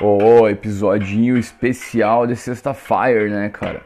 Oh, 0.00 0.46
episodinho 0.46 1.38
especial 1.38 2.26
de 2.26 2.36
sexta-feira, 2.36 3.28
né, 3.28 3.48
cara? 3.48 3.80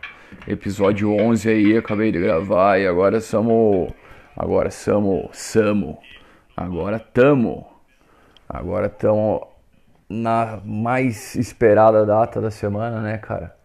Episódio 0.48 1.12
11 1.12 1.48
aí, 1.48 1.76
acabei 1.76 2.10
de 2.10 2.18
gravar 2.18 2.78
e 2.78 2.86
agora 2.86 3.20
somos... 3.20 3.92
Agora 4.36 4.70
somos... 4.70 5.28
Samo. 5.36 5.98
Agora 6.56 6.98
tamo. 6.98 7.66
Agora 8.48 8.88
tamo 8.88 9.46
na 10.08 10.60
mais 10.64 11.36
esperada 11.36 12.04
data 12.04 12.40
da 12.40 12.50
semana, 12.50 13.00
né, 13.00 13.16
cara? 13.18 13.56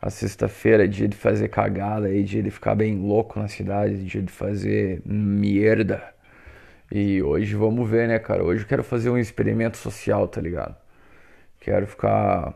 A 0.00 0.08
sexta-feira 0.08 0.84
é 0.84 0.86
dia 0.86 1.06
de 1.06 1.16
fazer 1.16 1.48
cagada 1.48 2.06
aí, 2.06 2.22
dia 2.22 2.42
de 2.42 2.50
ficar 2.50 2.74
bem 2.74 2.96
louco 2.96 3.38
na 3.38 3.48
cidade, 3.48 4.02
dia 4.02 4.22
de 4.22 4.32
fazer 4.32 5.02
merda. 5.04 6.02
E 6.92 7.22
hoje 7.22 7.54
vamos 7.54 7.88
ver, 7.88 8.08
né, 8.08 8.18
cara? 8.18 8.42
Hoje 8.42 8.64
eu 8.64 8.68
quero 8.68 8.82
fazer 8.82 9.10
um 9.10 9.18
experimento 9.18 9.76
social, 9.76 10.26
tá 10.26 10.40
ligado? 10.40 10.74
Quero 11.60 11.86
ficar 11.86 12.54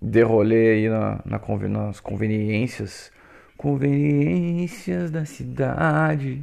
de 0.00 0.22
rolê 0.22 0.70
aí 0.70 0.88
na, 0.88 1.20
na, 1.26 1.40
nas 1.68 2.00
conveniências. 2.00 3.12
Conveniências 3.56 5.10
da 5.10 5.26
cidade. 5.26 6.42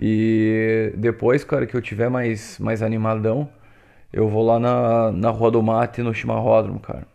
E 0.00 0.92
depois, 0.96 1.44
cara, 1.44 1.66
que 1.66 1.76
eu 1.76 1.82
tiver 1.82 2.08
mais, 2.08 2.58
mais 2.58 2.82
animadão, 2.82 3.48
eu 4.12 4.28
vou 4.28 4.44
lá 4.44 4.58
na, 4.58 5.12
na 5.12 5.30
Rua 5.30 5.50
do 5.52 5.62
Mate, 5.62 6.02
no 6.02 6.14
Chimarródromo, 6.14 6.80
cara. 6.80 7.06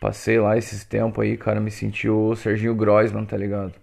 Passei 0.00 0.40
lá 0.40 0.56
esses 0.56 0.84
tempos 0.84 1.22
aí, 1.24 1.36
cara, 1.36 1.60
me 1.60 1.70
senti 1.70 2.08
o 2.08 2.34
Serginho 2.36 2.74
Groisman, 2.74 3.24
tá 3.26 3.36
ligado? 3.36 3.74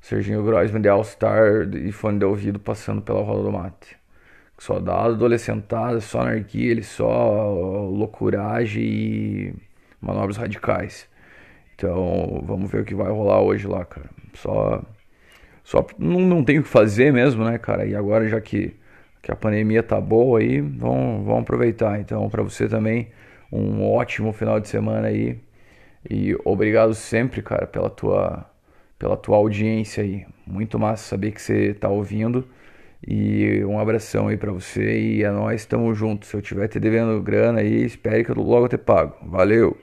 Serginho 0.00 0.44
Groisman 0.44 0.80
de 0.80 0.88
All 0.88 1.04
Star 1.04 1.68
e 1.74 1.92
fone 1.92 2.18
de 2.18 2.24
ouvido 2.24 2.58
passando 2.60 3.02
pela 3.02 3.22
Rua 3.22 3.42
do 3.42 3.52
Mate. 3.52 4.01
Só 4.62 4.78
dá 4.78 5.06
adolescentada, 5.06 6.00
só 6.00 6.20
anarquia, 6.20 6.70
ele 6.70 6.84
só 6.84 7.52
loucuragem 7.90 8.82
e 8.84 9.54
manobras 10.00 10.36
radicais. 10.36 11.08
Então, 11.74 12.40
vamos 12.46 12.70
ver 12.70 12.82
o 12.82 12.84
que 12.84 12.94
vai 12.94 13.10
rolar 13.10 13.40
hoje 13.42 13.66
lá, 13.66 13.84
cara. 13.84 14.08
Só 14.34 14.80
só 15.64 15.84
não, 15.98 16.20
não 16.20 16.44
tem 16.44 16.60
o 16.60 16.62
que 16.62 16.68
fazer 16.68 17.12
mesmo, 17.12 17.44
né, 17.44 17.58
cara? 17.58 17.86
E 17.86 17.96
agora 17.96 18.28
já 18.28 18.40
que 18.40 18.76
que 19.22 19.32
a 19.32 19.36
pandemia 19.36 19.82
tá 19.82 20.00
boa 20.00 20.40
aí, 20.40 20.60
vão, 20.60 21.24
vão 21.24 21.38
aproveitar. 21.40 22.00
Então, 22.00 22.28
para 22.30 22.42
você 22.42 22.68
também, 22.68 23.08
um 23.52 23.84
ótimo 23.84 24.32
final 24.32 24.60
de 24.60 24.68
semana 24.68 25.08
aí. 25.08 25.40
E 26.08 26.36
obrigado 26.44 26.94
sempre, 26.94 27.42
cara, 27.42 27.66
pela 27.66 27.90
tua, 27.90 28.46
pela 28.98 29.16
tua 29.16 29.36
audiência 29.38 30.04
aí. 30.04 30.26
Muito 30.46 30.78
massa 30.78 31.04
saber 31.08 31.32
que 31.32 31.42
você 31.42 31.74
tá 31.74 31.88
ouvindo. 31.88 32.46
E 33.06 33.64
um 33.64 33.80
abração 33.80 34.28
aí 34.28 34.36
para 34.36 34.52
você 34.52 35.00
e 35.00 35.24
a 35.24 35.32
nós 35.32 35.60
estamos 35.60 35.98
juntos. 35.98 36.28
Se 36.28 36.36
eu 36.36 36.42
tiver 36.42 36.68
te 36.68 36.78
devendo 36.78 37.20
grana 37.20 37.60
aí, 37.60 37.84
espere 37.84 38.24
que 38.24 38.30
eu 38.30 38.36
logo 38.36 38.68
te 38.68 38.78
pago. 38.78 39.16
Valeu! 39.28 39.76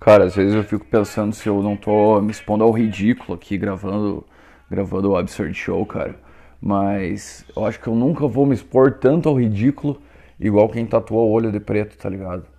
Cara, 0.00 0.24
às 0.24 0.34
vezes 0.34 0.52
eu 0.52 0.64
fico 0.64 0.84
pensando 0.84 1.32
se 1.32 1.48
eu 1.48 1.62
não 1.62 1.76
tô 1.76 2.20
me 2.20 2.32
expondo 2.32 2.64
ao 2.64 2.72
ridículo 2.72 3.34
aqui 3.34 3.56
gravando, 3.56 4.26
gravando 4.68 5.10
o 5.10 5.16
Absurd 5.16 5.54
Show, 5.54 5.86
cara. 5.86 6.16
Mas 6.60 7.46
eu 7.56 7.64
acho 7.64 7.78
que 7.78 7.86
eu 7.86 7.94
nunca 7.94 8.26
vou 8.26 8.44
me 8.44 8.52
expor 8.52 8.98
tanto 8.98 9.28
ao 9.28 9.36
ridículo 9.38 10.02
igual 10.40 10.68
quem 10.68 10.84
tatua 10.86 11.20
o 11.20 11.30
olho 11.30 11.52
de 11.52 11.60
preto, 11.60 11.96
tá 11.96 12.08
ligado? 12.08 12.51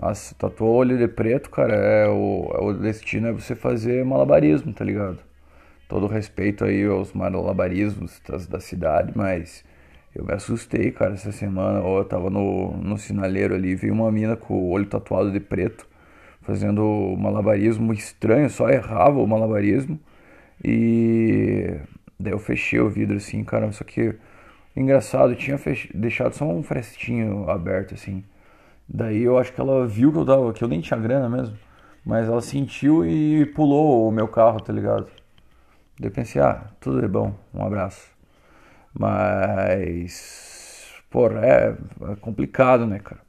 Nossa, 0.00 0.34
tatuar 0.34 0.70
o 0.70 0.74
olho 0.74 0.96
de 0.98 1.06
preto, 1.06 1.50
cara, 1.50 1.74
é 1.74 2.08
o, 2.08 2.50
é 2.54 2.64
o 2.64 2.72
destino 2.72 3.28
é 3.28 3.32
você 3.32 3.54
fazer 3.54 4.04
malabarismo, 4.04 4.72
tá 4.72 4.84
ligado? 4.84 5.18
Todo 5.88 6.06
respeito 6.06 6.64
aí 6.64 6.84
aos 6.86 7.12
malabarismos 7.12 8.20
das, 8.26 8.46
da 8.46 8.58
cidade, 8.60 9.12
mas 9.14 9.64
eu 10.14 10.24
me 10.24 10.32
assustei, 10.32 10.90
cara, 10.92 11.14
essa 11.14 11.32
semana. 11.32 11.80
Eu 11.80 12.04
tava 12.04 12.30
no, 12.30 12.76
no 12.78 12.98
sinaleiro 12.98 13.54
ali, 13.54 13.74
vi 13.74 13.90
uma 13.90 14.10
mina 14.10 14.36
com 14.36 14.54
o 14.54 14.70
olho 14.70 14.86
tatuado 14.86 15.30
de 15.30 15.40
preto 15.40 15.86
fazendo 16.42 17.16
malabarismo 17.18 17.92
estranho, 17.92 18.50
só 18.50 18.68
errava 18.70 19.20
o 19.20 19.26
malabarismo. 19.26 19.98
E 20.64 21.76
daí 22.18 22.32
eu 22.32 22.38
fechei 22.38 22.80
o 22.80 22.88
vidro 22.90 23.16
assim, 23.16 23.44
cara, 23.44 23.70
só 23.72 23.84
que 23.84 24.14
engraçado, 24.76 25.34
tinha 25.36 25.58
fech... 25.58 25.90
deixado 25.96 26.34
só 26.34 26.46
um 26.46 26.62
frestinho 26.62 27.48
aberto 27.50 27.94
assim. 27.94 28.24
Daí 28.94 29.22
eu 29.22 29.38
acho 29.38 29.52
que 29.52 29.60
ela 29.60 29.86
viu 29.86 30.12
que 30.12 30.18
eu 30.18 30.26
tava, 30.26 30.52
que 30.52 30.62
eu 30.62 30.68
nem 30.68 30.80
tinha 30.80 31.00
grana 31.00 31.28
mesmo, 31.28 31.56
mas 32.04 32.28
ela 32.28 32.42
sentiu 32.42 33.06
e 33.06 33.46
pulou 33.46 34.08
o 34.08 34.12
meu 34.12 34.28
carro, 34.28 34.60
tá 34.60 34.72
ligado? 34.72 35.08
Daí 35.98 36.10
pensei, 36.10 36.42
ah, 36.42 36.66
tudo 36.80 37.04
é 37.04 37.08
bom, 37.08 37.34
um 37.54 37.64
abraço. 37.64 38.10
Mas, 38.94 40.94
porra, 41.10 41.40
é, 41.46 41.76
é 42.12 42.16
complicado, 42.16 42.86
né, 42.86 42.98
cara? 42.98 43.20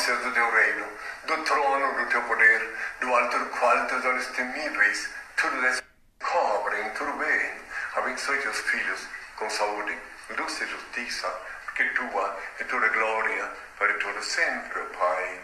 excelência 0.00 0.16
do 0.16 0.32
teu 0.32 0.50
reino, 0.50 0.86
do 1.26 1.36
trono 1.44 1.94
do 1.94 2.06
teu 2.06 2.22
poder, 2.22 2.74
do 3.00 3.14
alto 3.14 3.38
do 3.38 3.46
qual 3.46 3.86
teus 3.86 4.04
olhos 4.04 4.26
temíveis 4.28 5.10
tudo 5.36 5.60
descobrem, 5.60 6.59
tudo 6.96 7.12
bem. 7.14 7.52
Abençoe 7.96 8.38
teus 8.38 8.60
filhos 8.60 9.06
com 9.36 9.50
saúde, 9.50 9.98
luz 10.38 10.60
e 10.60 10.66
justiça, 10.66 11.28
porque 11.64 11.84
tua 11.90 12.38
é 12.58 12.64
toda 12.64 12.88
glória 12.88 13.52
para 13.78 13.92
todo 13.94 14.22
sempre, 14.22 14.80
Pai. 14.96 15.40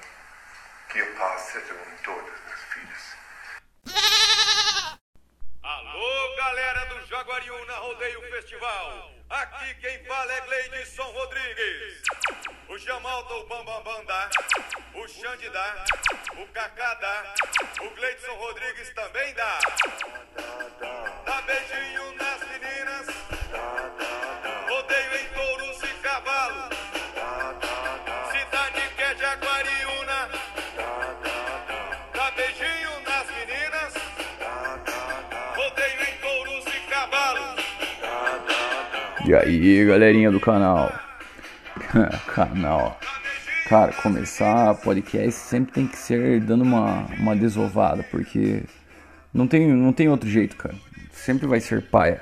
Que 0.88 1.00
a 1.00 1.06
paz 1.19 1.41
seja 1.42 1.75
com 1.75 1.97
todas 2.04 2.34
as 2.53 2.60
filhas. 2.72 3.16
Alô, 5.62 6.36
galera 6.36 6.84
do 6.86 7.06
Jaguariúna 7.06 7.75
Rodeio 7.75 8.20
Festival. 8.31 9.16
Aqui 9.28 9.75
quem 9.81 10.04
fala 10.04 10.32
é 10.32 10.41
Gleidson 10.42 11.03
Rodrigues. 11.03 12.03
O 12.69 12.78
Jamal 12.78 13.25
do 13.25 13.44
Bambambam 13.47 14.04
dá, 14.04 14.31
o 14.94 15.09
Xande 15.09 15.48
dá, 15.50 15.84
o 16.37 16.47
Kaká 16.53 16.94
dá, 16.94 17.34
o 17.82 17.91
Gleidson 17.91 18.34
Rodrigues 18.34 18.91
também 18.94 19.34
dá. 19.34 19.59
Dá 21.25 21.42
beijinho 21.42 21.85
E 39.26 39.34
aí, 39.34 39.84
galerinha 39.84 40.31
do 40.31 40.38
canal? 40.38 40.92
Canal. 42.32 42.97
Cara, 43.69 43.92
começar 43.94 44.76
podcast 44.76 45.32
sempre 45.32 45.72
tem 45.72 45.88
que 45.88 45.97
ser 45.97 46.41
dando 46.42 46.62
uma, 46.62 47.06
uma 47.19 47.34
desovada, 47.34 48.04
porque 48.04 48.62
não 49.34 49.48
tem, 49.48 49.66
não 49.66 49.92
tem 49.92 50.09
outro 50.09 50.28
jeito, 50.28 50.56
cara. 50.56 50.76
Sempre 51.10 51.48
vai 51.48 51.59
ser 51.59 51.82
paia. 51.82 52.20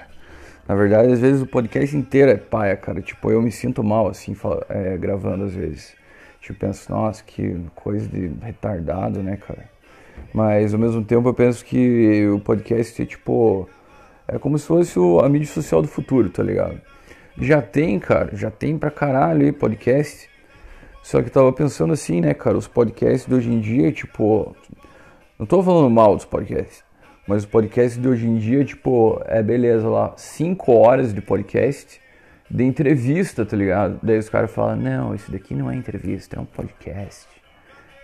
Na 0.67 0.75
verdade, 0.75 1.13
às 1.13 1.21
vezes 1.21 1.43
o 1.43 1.47
podcast 1.47 1.95
inteiro 1.95 2.31
é 2.31 2.39
paia, 2.39 2.75
cara. 2.75 3.03
Tipo, 3.03 3.31
eu 3.31 3.43
me 3.43 3.53
sinto 3.53 3.85
mal, 3.85 4.09
assim, 4.09 4.35
é, 4.71 4.97
gravando 4.97 5.45
às 5.45 5.53
vezes. 5.53 5.95
Tipo, 6.41 6.59
penso, 6.59 6.91
nossa, 6.91 7.23
que 7.23 7.55
coisa 7.75 8.09
de 8.09 8.33
retardado, 8.41 9.23
né, 9.23 9.37
cara? 9.37 9.69
Mas 10.33 10.73
ao 10.73 10.81
mesmo 10.81 11.05
tempo 11.05 11.29
eu 11.29 11.35
penso 11.35 11.63
que 11.67 12.27
o 12.29 12.41
podcast 12.41 13.03
é 13.03 13.05
tipo. 13.05 13.69
É 14.27 14.39
como 14.39 14.59
se 14.59 14.67
fosse 14.67 14.99
a 15.23 15.29
mídia 15.29 15.49
social 15.49 15.83
do 15.83 15.89
futuro, 15.89 16.31
tá 16.31 16.43
ligado? 16.43 16.81
Já 17.39 17.61
tem, 17.61 17.99
cara, 17.99 18.35
já 18.35 18.51
tem 18.51 18.79
pra 18.79 18.91
caralho 18.91 19.43
aí 19.43 19.53
podcast. 19.53 20.31
Só 21.03 21.21
que 21.21 21.29
eu 21.29 21.33
tava 21.33 21.53
pensando 21.53 21.93
assim, 21.93 22.21
né, 22.21 22.33
cara, 22.33 22.57
os 22.57 22.67
podcasts 22.67 23.29
de 23.29 23.35
hoje 23.35 23.51
em 23.51 23.61
dia, 23.61 23.93
tipo. 23.93 24.57
Não 25.39 25.47
tô 25.47 25.63
falando 25.63 25.91
mal 25.91 26.15
dos 26.15 26.25
podcasts, 26.25 26.85
mas 27.27 27.43
os 27.43 27.47
podcasts 27.49 28.01
de 28.01 28.09
hoje 28.09 28.27
em 28.27 28.37
dia, 28.37 28.65
tipo, 28.65 29.21
é 29.27 29.43
beleza 29.43 29.89
lá, 29.89 30.15
5 30.17 30.73
horas 30.73 31.13
de 31.13 31.21
podcast 31.21 32.01
de 32.49 32.63
entrevista, 32.63 33.45
tá 33.45 33.57
ligado? 33.57 33.99
Daí 34.03 34.19
os 34.19 34.29
caras 34.29 34.51
falam, 34.53 34.77
não, 34.77 35.15
isso 35.15 35.33
daqui 35.33 35.55
não 35.55 35.71
é 35.71 35.75
entrevista, 35.75 36.37
é 36.37 36.41
um 36.41 36.45
podcast. 36.45 37.27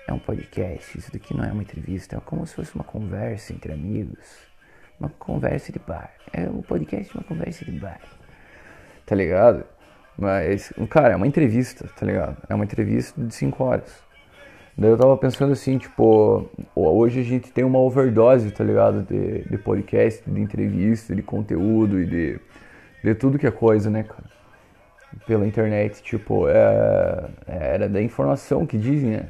É 0.09 0.13
um 0.13 0.19
podcast, 0.19 0.99
isso 0.99 1.13
daqui 1.13 1.37
não 1.37 1.45
é 1.45 1.53
uma 1.53 1.63
entrevista, 1.63 2.17
é 2.17 2.21
como 2.21 2.45
se 2.45 2.55
fosse 2.55 2.75
uma 2.75 2.83
conversa 2.83 3.53
entre 3.53 3.73
amigos. 3.73 4.19
Uma 5.01 5.09
conversa 5.19 5.73
de 5.73 5.79
bar. 5.79 6.13
É 6.33 6.43
um 6.43 6.63
podcast, 6.63 7.13
uma 7.17 7.25
conversa 7.25 7.65
de 7.65 7.73
bar 7.73 7.99
tá 9.11 9.17
ligado? 9.17 9.65
Mas, 10.17 10.73
cara, 10.89 11.15
é 11.15 11.17
uma 11.17 11.27
entrevista, 11.27 11.89
tá 11.99 12.07
ligado? 12.07 12.37
É 12.49 12.55
uma 12.55 12.65
entrevista 12.65 13.21
de 13.21 13.35
5 13.35 13.65
horas. 13.65 14.03
Daí 14.79 14.89
eu 14.89 14.97
tava 14.97 15.17
pensando 15.17 15.53
assim, 15.53 15.79
tipo, 15.79 16.49
hoje 16.77 17.21
a 17.21 17.25
gente 17.25 17.51
tem 17.51 17.65
uma 17.65 17.81
overdose, 17.81 18.53
tá 18.53 18.63
ligado? 18.63 19.03
De, 19.03 19.43
de 19.43 19.59
podcast, 19.59 20.23
de 20.25 20.41
entrevista, 20.41 21.13
de 21.13 21.23
conteúdo 21.23 22.01
e 22.01 22.07
de, 22.07 22.41
de 23.03 23.15
tudo 23.17 23.37
que 23.37 23.49
é 23.49 23.51
coisa, 23.51 23.91
né, 23.91 24.05
cara? 24.05 24.31
pela 25.27 25.45
internet, 25.45 26.01
tipo, 26.05 26.47
é, 26.49 27.29
era 27.49 27.89
da 27.89 28.01
informação 28.01 28.65
que 28.65 28.79
dizem, 28.79 29.11
né? 29.11 29.29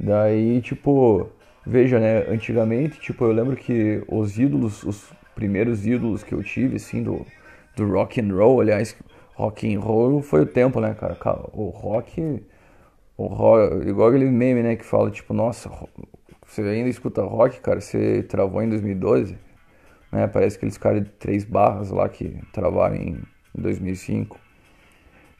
Daí, 0.00 0.62
tipo, 0.62 1.28
veja, 1.66 1.98
né, 1.98 2.24
antigamente, 2.28 3.00
tipo, 3.00 3.24
eu 3.24 3.32
lembro 3.32 3.56
que 3.56 4.02
os 4.08 4.38
ídolos, 4.38 4.84
os 4.84 5.12
primeiros 5.34 5.86
ídolos 5.86 6.22
que 6.22 6.32
eu 6.32 6.42
tive, 6.42 6.76
assim, 6.76 7.02
do, 7.02 7.26
do 7.76 7.90
rock 7.90 8.20
and 8.20 8.34
roll, 8.34 8.60
aliás, 8.60 8.96
rock 9.34 9.74
and 9.74 9.80
roll 9.80 10.22
foi 10.22 10.42
o 10.42 10.46
tempo, 10.46 10.80
né, 10.80 10.94
cara? 10.94 11.16
O 11.52 11.68
rock, 11.68 12.42
o 13.16 13.26
rock, 13.26 13.88
igual 13.88 14.08
aquele 14.08 14.30
meme, 14.30 14.62
né, 14.62 14.76
que 14.76 14.84
fala, 14.84 15.10
tipo, 15.10 15.34
nossa, 15.34 15.70
você 16.46 16.62
ainda 16.62 16.88
escuta 16.88 17.22
rock, 17.22 17.60
cara, 17.60 17.80
você 17.80 18.22
travou 18.22 18.62
em 18.62 18.68
2012, 18.68 19.36
né? 20.12 20.26
Parece 20.26 20.56
aqueles 20.56 20.78
caras 20.78 21.02
de 21.02 21.10
três 21.10 21.44
barras 21.44 21.90
lá 21.90 22.08
que 22.08 22.40
travaram 22.52 22.96
em 22.96 23.22
2005. 23.54 24.38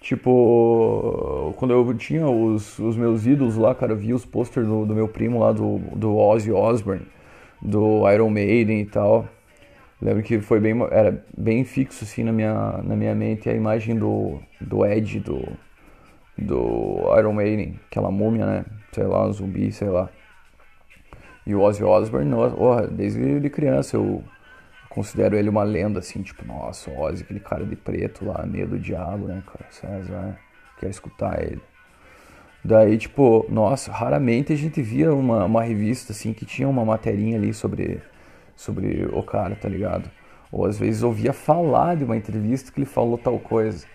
Tipo, 0.00 1.52
quando 1.56 1.72
eu 1.72 1.94
tinha 1.94 2.28
os, 2.28 2.78
os 2.78 2.96
meus 2.96 3.26
ídolos 3.26 3.56
lá, 3.56 3.74
cara, 3.74 3.92
eu 3.92 3.96
via 3.96 4.14
os 4.14 4.24
posters 4.24 4.66
do, 4.66 4.86
do 4.86 4.94
meu 4.94 5.08
primo 5.08 5.40
lá, 5.40 5.52
do, 5.52 5.78
do 5.96 6.16
Ozzy 6.16 6.52
Osbourne, 6.52 7.06
do 7.60 8.08
Iron 8.10 8.30
Maiden 8.30 8.80
e 8.80 8.86
tal. 8.86 9.26
Lembro 10.00 10.22
que 10.22 10.38
foi 10.40 10.60
bem, 10.60 10.74
era 10.90 11.24
bem 11.36 11.64
fixo 11.64 12.04
assim 12.04 12.22
na 12.22 12.32
minha, 12.32 12.80
na 12.84 12.94
minha 12.94 13.14
mente 13.14 13.48
a 13.48 13.54
imagem 13.54 13.96
do, 13.96 14.38
do 14.60 14.84
Ed, 14.84 15.20
do, 15.20 15.42
do 16.36 16.98
Iron 17.18 17.32
Maiden, 17.32 17.80
aquela 17.90 18.10
múmia, 18.10 18.46
né? 18.46 18.64
Sei 18.92 19.04
lá, 19.04 19.26
um 19.26 19.32
zumbi, 19.32 19.72
sei 19.72 19.88
lá. 19.88 20.10
E 21.46 21.54
o 21.54 21.60
Ozzy 21.60 21.82
Osbourne, 21.82 22.32
oh, 22.34 22.86
desde 22.88 23.48
criança 23.50 23.96
eu 23.96 24.22
considero 24.96 25.36
ele 25.36 25.50
uma 25.50 25.62
lenda, 25.62 25.98
assim, 25.98 26.22
tipo, 26.22 26.42
nossa, 26.46 26.90
Ozzy, 26.90 27.22
aquele 27.22 27.38
cara 27.38 27.66
de 27.66 27.76
preto 27.76 28.24
lá, 28.24 28.46
meio 28.46 28.66
do 28.66 28.78
diabo, 28.78 29.26
né, 29.26 29.42
cara? 29.44 29.66
César, 29.70 30.38
quero 30.78 30.90
escutar 30.90 31.38
ele. 31.42 31.60
Daí, 32.64 32.96
tipo, 32.96 33.44
nossa, 33.50 33.92
raramente 33.92 34.54
a 34.54 34.56
gente 34.56 34.80
via 34.80 35.12
uma, 35.12 35.44
uma 35.44 35.62
revista, 35.62 36.12
assim, 36.12 36.32
que 36.32 36.46
tinha 36.46 36.66
uma 36.66 36.82
materinha 36.82 37.36
ali 37.36 37.52
sobre, 37.52 38.00
sobre 38.56 39.06
o 39.12 39.22
cara, 39.22 39.54
tá 39.54 39.68
ligado? 39.68 40.10
Ou 40.50 40.64
às 40.64 40.78
vezes 40.78 41.02
ouvia 41.02 41.34
falar 41.34 41.94
de 41.96 42.04
uma 42.04 42.16
entrevista 42.16 42.72
que 42.72 42.78
ele 42.78 42.86
falou 42.86 43.18
tal 43.18 43.38
coisa. 43.38 43.86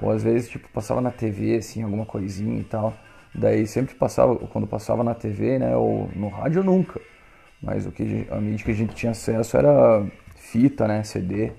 Ou 0.00 0.08
às 0.08 0.22
vezes, 0.22 0.48
tipo, 0.48 0.68
passava 0.68 1.00
na 1.00 1.10
TV, 1.10 1.56
assim, 1.56 1.82
alguma 1.82 2.06
coisinha 2.06 2.60
e 2.60 2.64
tal. 2.64 2.94
Daí 3.34 3.66
sempre 3.66 3.96
passava, 3.96 4.36
quando 4.36 4.68
passava 4.68 5.02
na 5.02 5.14
TV, 5.14 5.58
né, 5.58 5.76
ou 5.76 6.08
no 6.14 6.28
rádio 6.28 6.62
nunca. 6.62 7.00
Mas 7.60 7.86
o 7.86 7.90
que 7.90 8.24
a 8.30 8.36
mídia 8.36 8.64
que 8.64 8.70
a 8.70 8.74
gente 8.74 8.94
tinha 8.94 9.10
acesso 9.10 9.56
era 9.56 10.06
fita, 10.52 10.86
né, 10.88 11.02
CD. 11.02 11.52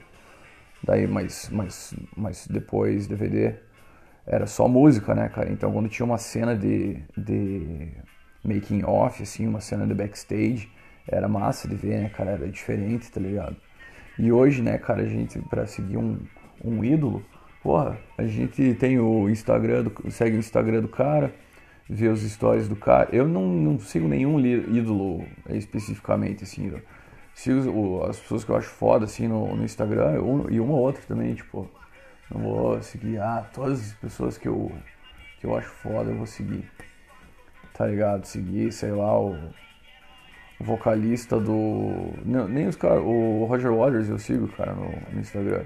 Daí 0.83 1.07
mais 1.07 1.49
mais 1.49 1.93
mais 2.15 2.47
depois 2.47 3.07
DVD 3.07 3.55
era 4.25 4.47
só 4.47 4.67
música, 4.67 5.13
né, 5.15 5.29
cara? 5.29 5.51
Então 5.51 5.71
quando 5.71 5.89
tinha 5.89 6.05
uma 6.05 6.17
cena 6.17 6.55
de 6.55 6.97
de 7.17 7.89
making 8.43 8.83
off 8.83 9.21
assim, 9.23 9.47
uma 9.47 9.59
cena 9.61 9.85
de 9.85 9.93
backstage, 9.93 10.69
era 11.07 11.27
massa 11.27 11.67
de 11.67 11.75
ver, 11.75 12.01
né, 12.03 12.09
cara? 12.09 12.31
Era 12.31 12.47
diferente, 12.49 13.11
tá 13.11 13.19
ligado? 13.19 13.55
E 14.17 14.31
hoje, 14.31 14.61
né, 14.61 14.77
cara, 14.77 15.01
a 15.03 15.07
gente 15.07 15.39
para 15.49 15.65
seguir 15.67 15.97
um 15.97 16.19
um 16.63 16.83
ídolo, 16.83 17.23
porra, 17.63 17.97
a 18.17 18.23
gente 18.25 18.73
tem 18.75 18.99
o 18.99 19.29
Instagram, 19.29 19.83
do, 19.83 20.11
segue 20.11 20.35
o 20.35 20.39
Instagram 20.39 20.81
do 20.81 20.87
cara, 20.87 21.33
ver 21.89 22.09
os 22.09 22.21
stories 22.21 22.67
do 22.67 22.75
cara. 22.75 23.09
Eu 23.11 23.27
não, 23.27 23.47
não 23.47 23.79
sigo 23.79 24.07
nenhum 24.07 24.39
ídolo 24.39 25.25
especificamente, 25.49 26.43
assim. 26.43 26.71
Sigo 27.39 28.03
as 28.03 28.19
pessoas 28.19 28.43
que 28.43 28.51
eu 28.51 28.57
acho 28.57 28.67
foda, 28.67 29.05
assim, 29.05 29.25
no, 29.25 29.55
no 29.55 29.63
Instagram 29.63 30.15
e 30.49 30.59
uma 30.59 30.73
ou 30.73 30.79
outra 30.81 31.01
também, 31.07 31.33
tipo. 31.33 31.69
Não 32.29 32.41
vou 32.41 32.83
seguir, 32.83 33.17
ah, 33.17 33.49
todas 33.53 33.79
as 33.79 33.93
pessoas 33.93 34.37
que 34.37 34.49
eu, 34.49 34.69
que 35.39 35.47
eu 35.47 35.57
acho 35.57 35.69
foda 35.69 36.11
eu 36.11 36.17
vou 36.17 36.25
seguir. 36.25 36.69
Tá 37.73 37.87
ligado? 37.87 38.25
Seguir, 38.25 38.73
sei 38.73 38.91
lá, 38.91 39.17
o, 39.17 39.35
o 40.59 40.63
vocalista 40.65 41.39
do. 41.39 42.13
Não, 42.25 42.45
nem 42.45 42.67
os 42.67 42.75
caras. 42.75 43.01
O 43.05 43.45
Roger 43.45 43.73
Waters 43.73 44.09
eu 44.09 44.19
sigo, 44.19 44.49
cara, 44.49 44.73
no, 44.73 44.91
no 45.13 45.21
Instagram. 45.21 45.63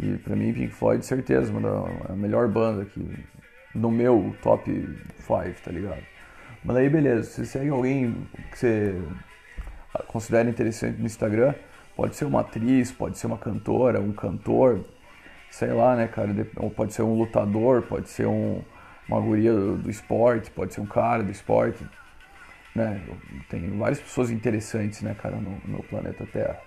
E 0.00 0.16
pra 0.16 0.34
mim, 0.34 0.54
Pink 0.54 0.72
Floyd, 0.72 1.04
certeza, 1.04 1.52
uma 1.52 1.90
a 2.08 2.16
melhor 2.16 2.48
banda 2.48 2.86
que 2.86 3.06
no 3.74 3.90
meu 3.90 4.34
top 4.42 4.70
5, 5.18 5.62
tá 5.62 5.70
ligado? 5.70 6.02
Mas 6.64 6.76
aí 6.78 6.88
beleza, 6.88 7.24
você 7.24 7.44
segue 7.44 7.68
alguém 7.68 8.26
que 8.50 8.58
você 8.58 9.02
considera 10.06 10.48
interessante 10.48 10.98
no 10.98 11.06
Instagram, 11.06 11.54
pode 11.96 12.16
ser 12.16 12.24
uma 12.24 12.40
atriz, 12.40 12.90
pode 12.90 13.18
ser 13.18 13.26
uma 13.26 13.38
cantora, 13.38 14.00
um 14.00 14.12
cantor, 14.12 14.84
sei 15.50 15.72
lá, 15.72 15.96
né, 15.96 16.08
cara, 16.08 16.30
ou 16.56 16.70
pode 16.70 16.92
ser 16.94 17.02
um 17.02 17.14
lutador, 17.14 17.82
pode 17.82 18.08
ser 18.08 18.26
um, 18.26 18.62
uma 19.08 19.20
guria 19.20 19.52
do, 19.52 19.76
do 19.76 19.90
esporte, 19.90 20.50
pode 20.50 20.72
ser 20.74 20.80
um 20.80 20.86
cara 20.86 21.22
do 21.22 21.30
esporte, 21.30 21.84
né, 22.74 23.00
tem 23.48 23.76
várias 23.78 24.00
pessoas 24.00 24.30
interessantes, 24.30 25.02
né, 25.02 25.14
cara, 25.20 25.36
no, 25.36 25.60
no 25.66 25.82
planeta 25.82 26.26
Terra. 26.26 26.58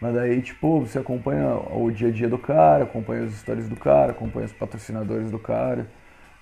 Mas 0.00 0.14
daí, 0.14 0.42
tipo, 0.42 0.80
você 0.80 0.98
acompanha 0.98 1.54
o 1.72 1.90
dia 1.90 2.08
a 2.08 2.10
dia 2.10 2.28
do 2.28 2.36
cara, 2.36 2.84
acompanha 2.84 3.24
as 3.24 3.32
histórias 3.32 3.68
do 3.68 3.76
cara, 3.76 4.12
acompanha 4.12 4.46
os 4.46 4.52
patrocinadores 4.52 5.30
do 5.30 5.38
cara, 5.38 5.86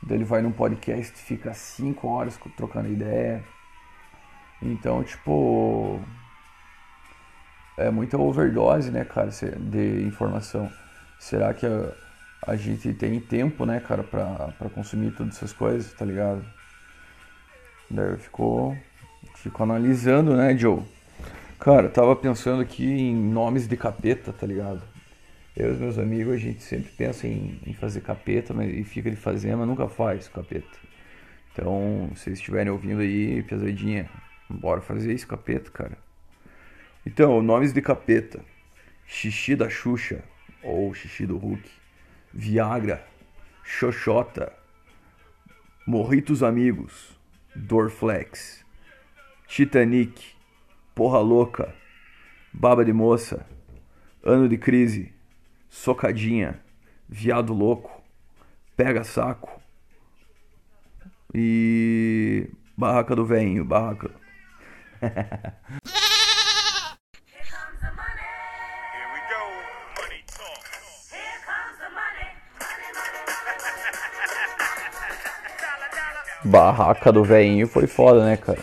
Daí 0.06 0.18
ele 0.18 0.24
vai 0.24 0.42
num 0.42 0.52
podcast, 0.52 1.14
fica 1.14 1.54
cinco 1.54 2.08
horas 2.08 2.38
trocando 2.56 2.88
ideia. 2.92 3.42
Então, 4.62 5.02
tipo. 5.02 6.00
É 7.76 7.90
muita 7.90 8.16
overdose, 8.16 8.90
né, 8.90 9.04
cara, 9.04 9.30
de 9.30 10.02
informação. 10.02 10.70
Será 11.18 11.52
que 11.52 11.66
a, 11.66 11.92
a 12.46 12.54
gente 12.54 12.92
tem 12.94 13.18
tempo, 13.18 13.66
né, 13.66 13.80
cara, 13.80 14.04
pra, 14.04 14.52
pra 14.56 14.70
consumir 14.70 15.10
todas 15.12 15.36
essas 15.36 15.52
coisas, 15.52 15.92
tá 15.92 16.04
ligado? 16.04 16.44
Daí 17.90 18.12
eu 18.12 18.18
fico, 18.18 18.76
fico 19.34 19.62
analisando, 19.62 20.36
né, 20.36 20.56
Joe? 20.56 20.82
Cara, 21.58 21.88
tava 21.88 22.14
pensando 22.14 22.62
aqui 22.62 22.84
em 22.84 23.14
nomes 23.14 23.66
de 23.66 23.76
capeta, 23.76 24.32
tá 24.32 24.46
ligado? 24.46 24.82
Eu 25.56 25.68
e 25.68 25.72
os 25.72 25.78
meus 25.78 25.98
amigos, 25.98 26.34
a 26.34 26.36
gente 26.36 26.62
sempre 26.62 26.90
pensa 26.90 27.28
em, 27.28 27.60
em 27.64 27.72
fazer 27.72 28.00
capeta, 28.00 28.52
mas 28.52 28.72
e 28.76 28.82
fica 28.84 29.08
de 29.08 29.16
fazer, 29.16 29.56
mas 29.56 29.66
nunca 29.66 29.88
faz 29.88 30.28
capeta. 30.28 30.78
Então, 31.52 32.10
se 32.16 32.24
vocês 32.24 32.38
estiverem 32.38 32.72
ouvindo 32.72 33.00
aí, 33.00 33.42
pesadinha, 33.44 34.10
bora 34.48 34.80
fazer 34.80 35.12
esse 35.12 35.26
capeta, 35.26 35.70
cara. 35.70 35.98
Então, 37.06 37.42
nomes 37.42 37.72
de 37.72 37.82
capeta: 37.82 38.44
Xixi 39.06 39.54
da 39.54 39.68
Xuxa 39.68 40.22
ou 40.62 40.92
Xixi 40.94 41.26
do 41.26 41.36
Hulk, 41.36 41.70
Viagra, 42.32 43.06
Xoxota, 43.62 44.52
Morritos 45.86 46.42
Amigos, 46.42 47.18
Dorflex, 47.54 48.64
Titanic, 49.46 50.34
Porra 50.94 51.18
Louca, 51.18 51.74
Baba 52.52 52.84
de 52.84 52.92
Moça, 52.92 53.46
Ano 54.22 54.48
de 54.48 54.56
Crise, 54.56 55.12
socadinha, 55.68 56.60
viado 57.08 57.52
louco, 57.52 58.02
pega 58.76 59.04
saco 59.04 59.60
e 61.34 62.48
barraca 62.76 63.14
do 63.14 63.26
venho, 63.26 63.64
barraca. 63.64 64.23
Barraca 76.44 77.10
do 77.10 77.24
veinho 77.24 77.66
foi 77.66 77.86
foda, 77.86 78.24
né, 78.24 78.36
cara? 78.36 78.58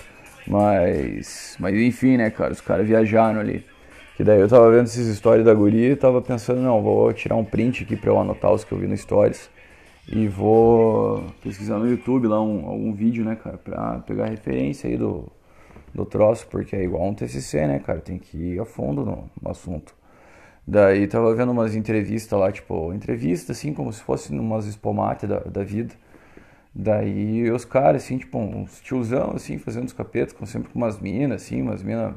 Mas, 0.47 1.57
mas 1.59 1.75
enfim, 1.75 2.15
né, 2.15 2.29
cara? 2.29 2.53
Os 2.53 2.61
caras 2.61 2.87
viajaram 2.87 3.39
ali. 3.39 3.65
Que 4.15 4.23
daí 4.23 4.39
eu 4.39 4.47
tava 4.47 4.69
vendo 4.69 4.83
essas 4.83 5.07
histórias 5.07 5.43
da 5.45 5.53
guria 5.53 5.89
e 5.89 5.95
tava 5.95 6.21
pensando, 6.21 6.61
não, 6.61 6.81
vou 6.81 7.11
tirar 7.11 7.35
um 7.35 7.43
print 7.43 7.83
aqui 7.83 7.95
pra 7.95 8.11
eu 8.11 8.19
anotar 8.19 8.51
os 8.51 8.63
que 8.63 8.71
eu 8.71 8.77
vi 8.77 8.85
no 8.85 8.95
Stories. 8.95 9.49
E 10.07 10.27
vou 10.27 11.23
pesquisar 11.43 11.79
no 11.79 11.89
YouTube 11.89 12.27
lá 12.27 12.41
um, 12.41 12.67
algum 12.67 12.93
vídeo, 12.93 13.25
né, 13.25 13.35
cara, 13.35 13.57
pra 13.57 13.99
pegar 14.05 14.25
referência 14.25 14.89
aí 14.89 14.95
do, 14.95 15.31
do 15.93 16.05
troço, 16.05 16.47
porque 16.47 16.75
é 16.75 16.83
igual 16.83 17.07
um 17.07 17.13
TCC, 17.13 17.67
né, 17.67 17.79
cara, 17.79 17.99
tem 17.99 18.17
que 18.17 18.37
ir 18.37 18.59
a 18.59 18.65
fundo 18.65 19.05
no, 19.05 19.29
no 19.41 19.51
assunto. 19.51 19.95
Daí 20.67 21.07
tava 21.07 21.33
vendo 21.35 21.51
umas 21.51 21.75
entrevistas 21.75 22.39
lá, 22.39 22.51
tipo, 22.51 22.93
entrevista 22.93 23.51
assim, 23.51 23.73
como 23.73 23.91
se 23.91 24.01
fosse 24.03 24.31
umas 24.33 24.65
espomates 24.65 25.27
da, 25.27 25.39
da 25.39 25.63
vida. 25.63 25.93
Daí 26.73 27.51
os 27.51 27.65
caras, 27.65 28.03
assim, 28.03 28.17
tipo, 28.17 28.37
uns 28.39 28.79
tiozão, 28.81 29.33
assim, 29.35 29.57
fazendo 29.57 29.87
os 29.87 29.93
capetas, 29.93 30.33
com, 30.33 30.45
sempre 30.45 30.69
com 30.71 30.79
umas 30.79 30.99
minas, 30.99 31.43
assim, 31.43 31.61
umas 31.61 31.83
minas 31.83 32.15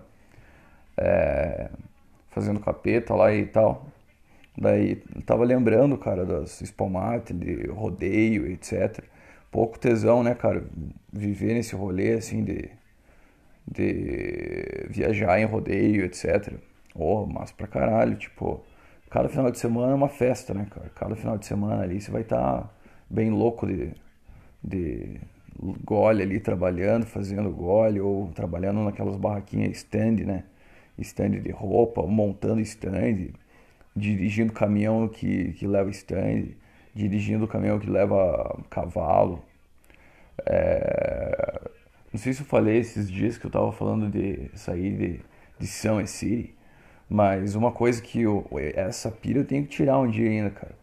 é, 0.97 1.71
fazendo 2.31 2.61
capeta 2.61 3.15
lá 3.15 3.33
e 3.35 3.47
tal. 3.47 3.87
Daí 4.57 4.97
tava 5.27 5.45
lembrando, 5.45 5.99
cara, 5.99 6.25
das 6.25 6.61
espomates, 6.61 7.37
de 7.37 7.67
rodeio, 7.69 8.47
etc. 8.47 9.05
Pouco 9.51 9.79
tesão, 9.79 10.23
né, 10.23 10.35
cara? 10.35 10.65
Viver 11.13 11.55
nesse 11.55 11.75
rolê, 11.75 12.13
assim, 12.15 12.45
de, 12.45 12.71
de 13.67 14.87
viajar 14.91 15.41
em 15.41 15.45
rodeio, 15.45 16.05
etc. 16.05 16.55
Oh, 16.95 17.27
mas 17.27 17.51
pra 17.53 17.67
caralho, 17.67 18.17
tipo, 18.17 18.65
cada 19.11 19.29
final 19.29 19.51
de 19.51 19.59
semana 19.59 19.93
é 19.93 19.95
uma 19.95 20.09
festa, 20.09 20.55
né, 20.55 20.67
cara? 20.71 20.91
Cada 20.95 21.17
final 21.17 21.39
de 21.39 21.47
semana 21.47 21.83
ali 21.83 22.01
você 22.01 22.11
vai 22.11 22.23
estar 22.23 22.63
tá 22.63 22.71
bem 23.11 23.31
louco 23.31 23.67
de, 23.67 23.93
de 24.63 25.21
gole 25.85 26.23
ali 26.23 26.41
trabalhando, 26.41 27.07
fazendo 27.07 27.51
gole 27.51 28.01
ou 28.01 28.29
trabalhando 28.33 28.83
naquelas 28.85 29.17
barraquinhas 29.17 29.79
stand, 29.79 30.25
né? 30.25 30.45
Stand 30.99 31.41
de 31.41 31.51
roupa, 31.51 32.03
montando 32.07 32.61
stand, 32.61 33.31
dirigindo 33.97 34.53
caminhão 34.53 35.09
que, 35.09 35.53
que 35.55 35.67
leva 35.67 35.91
stand, 35.91 36.49
dirigindo 36.95 37.49
caminhão 37.49 37.79
que 37.79 37.91
leva 37.91 38.63
cavalo. 38.71 39.43
É... 40.47 41.71
Não 42.15 42.19
sei 42.21 42.33
se 42.33 42.43
eu 42.43 42.47
falei 42.47 42.79
esses 42.79 43.11
dias 43.11 43.37
que 43.37 43.45
eu 43.45 43.51
tava 43.51 43.73
falando 43.73 44.09
de 44.09 44.49
sair 44.55 44.97
de, 44.97 45.21
de 45.59 45.67
São 45.67 46.07
City, 46.07 46.55
mas 47.11 47.57
uma 47.57 47.73
coisa 47.73 48.01
que 48.01 48.23
eu, 48.23 48.47
essa 48.77 49.11
pira 49.11 49.41
eu 49.41 49.45
tenho 49.45 49.65
que 49.65 49.71
tirar 49.71 49.99
um 49.99 50.09
dia 50.09 50.31
ainda, 50.31 50.51
cara, 50.51 50.77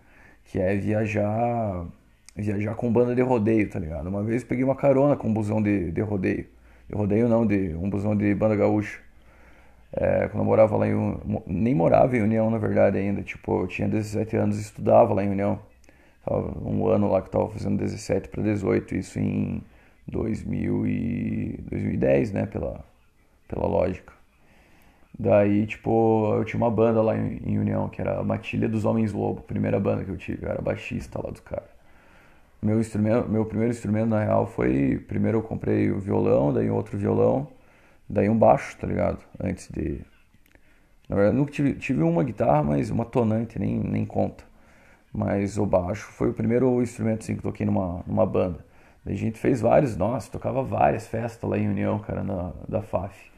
que 0.43 0.59
é 0.59 0.75
viajar 0.75 1.87
viajar 2.35 2.75
com 2.75 2.91
banda 2.91 3.15
de 3.15 3.21
rodeio, 3.21 3.69
tá 3.69 3.79
ligado? 3.79 4.07
Uma 4.07 4.21
vez 4.21 4.43
peguei 4.43 4.65
uma 4.65 4.75
carona 4.75 5.15
com 5.15 5.29
um 5.29 5.33
busão 5.33 5.61
de, 5.61 5.89
de 5.91 6.01
rodeio. 6.01 6.47
De 6.89 6.95
rodeio 6.95 7.29
não, 7.29 7.47
de 7.47 7.73
um 7.75 7.89
busão 7.89 8.13
de 8.13 8.35
banda 8.35 8.57
gaúcha. 8.57 8.99
É, 9.93 10.27
quando 10.27 10.39
eu 10.39 10.45
morava 10.45 10.75
lá 10.75 10.85
em. 10.85 11.17
Nem 11.47 11.73
morava 11.73 12.17
em 12.17 12.21
União, 12.23 12.49
na 12.49 12.57
verdade, 12.57 12.97
ainda. 12.97 13.21
Tipo, 13.23 13.61
eu 13.61 13.67
tinha 13.67 13.87
17 13.87 14.35
anos 14.35 14.57
e 14.57 14.61
estudava 14.63 15.13
lá 15.13 15.23
em 15.23 15.29
União. 15.29 15.59
Tava 16.25 16.59
um 16.67 16.87
ano 16.89 17.09
lá 17.09 17.21
que 17.21 17.29
eu 17.29 17.31
tava 17.31 17.49
fazendo 17.49 17.77
17 17.77 18.27
para 18.27 18.43
18, 18.43 18.95
isso 18.95 19.17
em 19.17 19.63
2000 20.11 20.87
e 20.87 21.59
2010, 21.69 22.31
né? 22.33 22.45
Pela, 22.45 22.83
pela 23.47 23.67
lógica. 23.67 24.13
Daí, 25.17 25.67
tipo, 25.67 26.33
eu 26.35 26.45
tinha 26.45 26.57
uma 26.59 26.71
banda 26.71 27.01
lá 27.01 27.15
em, 27.17 27.37
em 27.45 27.59
União, 27.59 27.87
que 27.89 28.01
era 28.01 28.19
a 28.19 28.23
Matilha 28.23 28.67
dos 28.67 28.85
Homens 28.85 29.13
Lobo, 29.13 29.41
primeira 29.41 29.79
banda 29.79 30.03
que 30.03 30.11
eu 30.11 30.17
tive. 30.17 30.45
Eu 30.45 30.49
era 30.51 30.61
baixista 30.61 31.19
lá 31.23 31.29
do 31.31 31.41
cara. 31.41 31.69
Meu 32.61 32.79
instrumento, 32.79 33.27
meu 33.29 33.45
primeiro 33.45 33.73
instrumento 33.73 34.09
na 34.09 34.23
real 34.23 34.45
foi 34.45 34.97
primeiro 35.07 35.39
eu 35.39 35.41
comprei 35.43 35.91
o 35.91 35.99
violão, 35.99 36.53
daí 36.53 36.69
outro 36.69 36.97
violão, 36.97 37.47
daí 38.09 38.29
um 38.29 38.37
baixo, 38.37 38.77
tá 38.77 38.87
ligado? 38.87 39.19
Antes 39.39 39.67
de 39.69 40.01
na 41.09 41.15
verdade 41.15 41.37
nunca 41.37 41.51
tive, 41.51 41.73
tive 41.75 42.01
uma 42.03 42.23
guitarra, 42.23 42.63
mas 42.63 42.89
uma 42.89 43.05
tonante 43.05 43.59
nem 43.59 43.79
nem 43.79 44.05
conta. 44.05 44.43
Mas 45.13 45.57
o 45.57 45.65
baixo 45.65 46.07
foi 46.11 46.29
o 46.29 46.33
primeiro 46.33 46.81
instrumento 46.81 47.21
assim 47.23 47.35
que 47.35 47.41
toquei 47.43 47.65
numa 47.65 48.03
numa 48.07 48.25
banda. 48.25 48.63
A 49.05 49.13
gente 49.13 49.39
fez 49.39 49.61
vários, 49.61 49.97
nossa, 49.97 50.31
tocava 50.31 50.63
várias 50.63 51.07
festas 51.07 51.49
lá 51.49 51.57
em 51.57 51.67
União, 51.67 51.99
cara, 51.99 52.23
na, 52.23 52.53
da 52.67 52.81
FAF. 52.81 53.31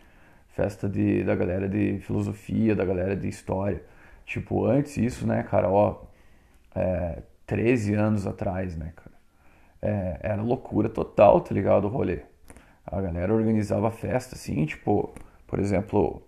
Festa 0.49 0.87
de, 0.89 1.23
da 1.23 1.35
galera 1.35 1.67
de 1.67 1.99
filosofia, 1.99 2.75
da 2.75 2.85
galera 2.85 3.15
de 3.15 3.27
história. 3.27 3.83
Tipo, 4.25 4.65
antes 4.65 4.97
isso, 4.97 5.25
né, 5.25 5.43
cara, 5.43 5.69
ó, 5.69 6.03
é, 6.75 7.23
13 7.45 7.93
anos 7.95 8.27
atrás, 8.27 8.75
né, 8.77 8.93
cara 8.95 9.13
é, 9.83 10.17
era 10.21 10.41
loucura 10.41 10.87
total, 10.87 11.41
tá 11.41 11.53
ligado? 11.53 11.85
O 11.85 11.89
rolê. 11.89 12.21
A 12.85 13.01
galera 13.01 13.33
organizava 13.33 13.91
festa, 13.91 14.35
assim, 14.35 14.65
tipo, 14.65 15.13
por 15.45 15.59
exemplo, 15.59 16.25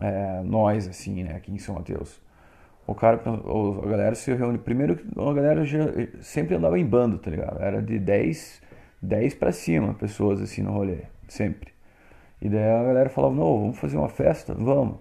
é, 0.00 0.42
nós, 0.42 0.86
assim, 0.86 1.24
né, 1.24 1.36
aqui 1.36 1.50
em 1.50 1.58
São 1.58 1.74
Mateus. 1.74 2.20
O 2.86 2.94
cara, 2.94 3.20
a 3.24 3.86
galera 3.86 4.14
se 4.14 4.32
reúne. 4.34 4.58
Primeiro, 4.58 4.98
a 5.16 5.32
galera 5.32 5.64
já, 5.64 5.84
sempre 6.20 6.54
andava 6.54 6.78
em 6.78 6.84
bando, 6.84 7.18
tá 7.18 7.30
ligado? 7.30 7.60
Era 7.62 7.80
de 7.82 7.98
10, 7.98 8.60
10 9.00 9.34
pra 9.34 9.52
cima 9.52 9.94
pessoas, 9.94 10.40
assim, 10.40 10.62
no 10.62 10.72
rolê, 10.72 10.98
sempre. 11.28 11.72
E 12.42 12.48
daí 12.48 12.62
a 12.62 12.82
galera 12.82 13.08
falava: 13.08 13.34
Não, 13.34 13.60
vamos 13.60 13.78
fazer 13.78 13.96
uma 13.96 14.08
festa? 14.08 14.54
Vamos. 14.54 14.98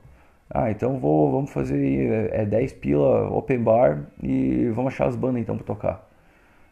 Ah, 0.49 0.69
então 0.71 0.99
vou, 0.99 1.31
vamos 1.31 1.51
fazer 1.51 2.29
é, 2.31 2.45
10 2.45 2.73
pila 2.73 3.29
open 3.29 3.59
bar 3.63 4.05
e 4.21 4.69
vamos 4.73 4.93
achar 4.93 5.07
as 5.07 5.15
bandas 5.15 5.41
então 5.41 5.57
pra 5.57 5.65
tocar. 5.65 6.09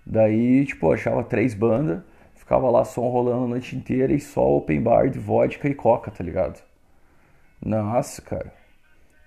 Daí, 0.05 0.65
tipo, 0.65 0.91
achava 0.93 1.23
três 1.23 1.53
bandas, 1.53 2.01
ficava 2.35 2.69
lá 2.69 2.85
som 2.85 3.09
rolando 3.09 3.45
a 3.45 3.47
noite 3.47 3.75
inteira 3.75 4.13
e 4.13 4.19
só 4.19 4.47
open 4.55 4.81
bar 4.81 5.09
de 5.09 5.19
vodka 5.19 5.67
e 5.67 5.73
coca, 5.75 6.11
tá 6.11 6.23
ligado? 6.23 6.61
Nossa, 7.63 8.21
cara. 8.21 8.53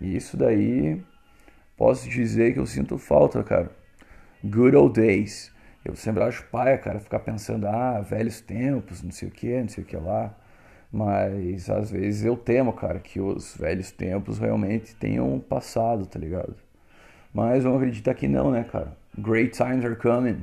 Isso 0.01 0.37
daí, 0.37 1.03
posso 1.77 2.09
dizer 2.09 2.53
que 2.53 2.59
eu 2.59 2.67
sinto 2.67 2.99
falta, 2.99 3.43
cara. 3.43 3.71
Good 4.43 4.77
old 4.77 5.01
days. 5.01 5.53
Eu 5.85 5.95
sempre 5.95 6.23
acho 6.23 6.45
paia, 6.47 6.79
cara, 6.79 6.99
ficar 6.99 7.19
pensando, 7.19 7.67
ah, 7.67 8.01
velhos 8.01 8.41
tempos, 8.41 9.03
não 9.03 9.11
sei 9.11 9.29
o 9.29 9.31
que, 9.31 9.61
não 9.61 9.69
sei 9.69 9.85
o 9.85 9.87
que 9.87 9.97
lá. 9.97 10.35
Mas 10.91 11.69
às 11.69 11.91
vezes 11.91 12.25
eu 12.25 12.37
temo, 12.37 12.73
cara, 12.73 12.99
que 12.99 13.21
os 13.21 13.57
velhos 13.57 13.91
tempos 13.91 14.39
realmente 14.39 14.95
tenham 14.95 15.39
passado, 15.41 16.07
tá 16.07 16.19
ligado? 16.19 16.55
Mas 17.33 17.65
vamos 17.65 17.79
acreditar 17.79 18.15
que 18.15 18.29
não, 18.29 18.51
né, 18.51 18.65
cara? 18.65 18.97
Great 19.19 19.51
times 19.51 19.85
are 19.85 19.97
coming. 19.97 20.43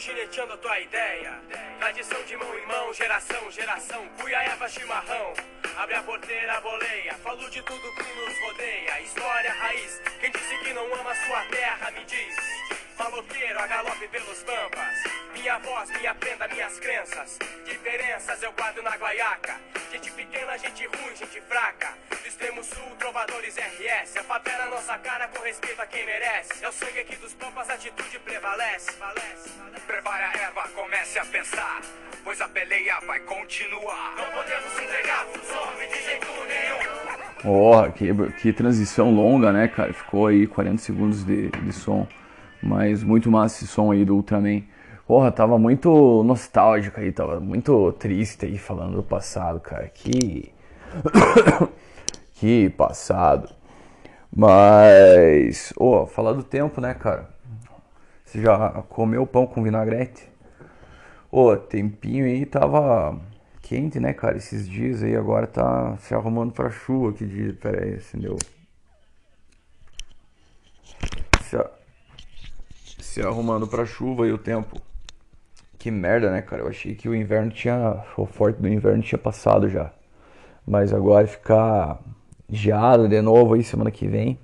Gineteando 0.00 0.54
a 0.54 0.56
tua 0.56 0.80
ideia. 0.80 1.38
Tradição 1.78 2.22
de 2.24 2.36
mão 2.36 2.58
em 2.58 2.66
mão, 2.66 2.94
geração, 2.94 3.50
geração. 3.50 4.08
Cuia, 4.18 4.42
erva, 4.42 4.68
chimarrão. 4.68 5.34
Abre 5.76 5.94
a 5.94 6.02
porteira, 6.02 6.60
boleia. 6.60 7.14
Falo 7.22 7.48
de 7.50 7.62
tudo 7.62 7.94
que 7.94 8.02
nos 8.02 8.40
rodeia. 8.40 9.00
História, 9.02 9.52
raiz. 9.52 10.00
Quem 10.20 10.30
disse 10.30 10.58
que 10.58 10.72
não 10.72 10.86
ama 10.94 11.14
sua 11.14 11.44
terra, 11.44 11.90
me 11.90 12.04
diz. 12.04 12.36
Maloqueiro 12.98 13.58
a 13.58 13.66
galope 13.66 14.08
pelos 14.08 14.42
pampas. 14.42 15.09
Minha 15.50 15.58
voz, 15.58 15.90
minha 15.98 16.14
prenda, 16.14 16.46
minhas 16.46 16.78
crenças. 16.78 17.36
Diferenças 17.66 18.40
eu 18.40 18.52
guardo 18.52 18.80
na 18.84 18.96
guaiaca. 18.96 19.56
Gente 19.90 20.08
pequena, 20.12 20.56
gente 20.56 20.86
ruim, 20.86 21.16
gente 21.16 21.40
fraca. 21.40 21.88
Do 22.08 22.28
extremo 22.28 22.62
sul, 22.62 22.84
trovadores 23.00 23.56
RS. 23.56 24.16
A 24.18 24.22
favela 24.22 24.66
nossa 24.66 24.96
cara 24.98 25.26
com 25.26 25.42
respeito 25.42 25.82
a 25.82 25.86
quem 25.86 26.06
merece. 26.06 26.64
É 26.64 26.68
o 26.68 26.72
sangue 26.72 27.00
aqui 27.00 27.16
dos 27.16 27.34
pampas, 27.34 27.68
atitude 27.68 28.20
prevalece. 28.20 28.92
Prepare 29.88 30.22
a 30.22 30.40
erva, 30.40 30.68
comece 30.68 31.18
a 31.18 31.24
pensar. 31.24 31.80
Pois 32.22 32.40
a 32.40 32.48
peleia 32.48 33.00
vai 33.04 33.18
continuar. 33.18 34.14
Não 34.18 34.26
podemos 34.26 34.72
entregar 34.80 35.26
homens 35.26 35.90
de 35.90 36.02
jeito 36.04 36.26
nenhum. 36.46 37.42
Oh, 37.44 37.90
que, 37.90 38.40
que 38.40 38.52
transição 38.52 39.12
longa, 39.12 39.50
né, 39.50 39.66
cara? 39.66 39.92
Ficou 39.92 40.28
aí 40.28 40.46
40 40.46 40.78
segundos 40.78 41.24
de, 41.24 41.48
de 41.48 41.72
som. 41.72 42.06
Mas 42.62 43.02
muito 43.02 43.28
massa 43.32 43.64
esse 43.64 43.66
som 43.66 43.90
aí 43.90 44.04
do 44.04 44.14
Ultraman. 44.14 44.62
Porra, 45.10 45.32
tava 45.32 45.58
muito 45.58 46.22
nostálgico 46.22 47.00
aí, 47.00 47.10
tava 47.10 47.40
muito 47.40 47.90
triste 47.94 48.46
aí 48.46 48.56
falando 48.56 48.94
do 48.94 49.02
passado, 49.02 49.58
cara. 49.58 49.88
Que. 49.88 50.54
que 52.34 52.70
passado. 52.70 53.52
Mas. 54.32 55.72
Ô, 55.76 56.02
oh, 56.02 56.06
falar 56.06 56.32
do 56.34 56.44
tempo, 56.44 56.80
né, 56.80 56.94
cara? 56.94 57.28
Você 58.24 58.40
já 58.40 58.84
comeu 58.88 59.26
pão 59.26 59.48
com 59.48 59.64
vinagrete? 59.64 60.28
Ô, 61.28 61.48
oh, 61.48 61.56
tempinho 61.56 62.26
aí 62.26 62.46
tava 62.46 63.20
quente, 63.62 63.98
né, 63.98 64.12
cara? 64.12 64.36
Esses 64.36 64.68
dias 64.68 65.02
aí 65.02 65.16
agora 65.16 65.48
tá 65.48 65.96
se 65.96 66.14
arrumando 66.14 66.52
pra 66.52 66.70
chuva. 66.70 67.12
Que 67.12 67.26
dia? 67.26 67.52
Pera 67.60 67.84
aí, 67.84 67.94
acendeu. 67.94 68.38
Se, 71.42 71.58
se 73.02 73.20
arrumando 73.22 73.66
pra 73.66 73.84
chuva 73.84 74.24
e 74.28 74.32
o 74.32 74.38
tempo. 74.38 74.80
Que 75.80 75.90
merda, 75.90 76.30
né, 76.30 76.42
cara? 76.42 76.60
Eu 76.60 76.68
achei 76.68 76.94
que 76.94 77.08
o 77.08 77.14
inverno 77.14 77.50
tinha. 77.50 78.04
O 78.14 78.26
forte 78.26 78.60
do 78.60 78.68
inverno 78.68 79.02
tinha 79.02 79.18
passado 79.18 79.66
já. 79.66 79.90
Mas 80.66 80.92
agora 80.92 81.26
ficar 81.26 81.98
geada 82.50 83.08
de 83.08 83.20
novo 83.22 83.54
aí 83.54 83.64
semana 83.64 83.90
que 83.90 84.06
vem. 84.06 84.38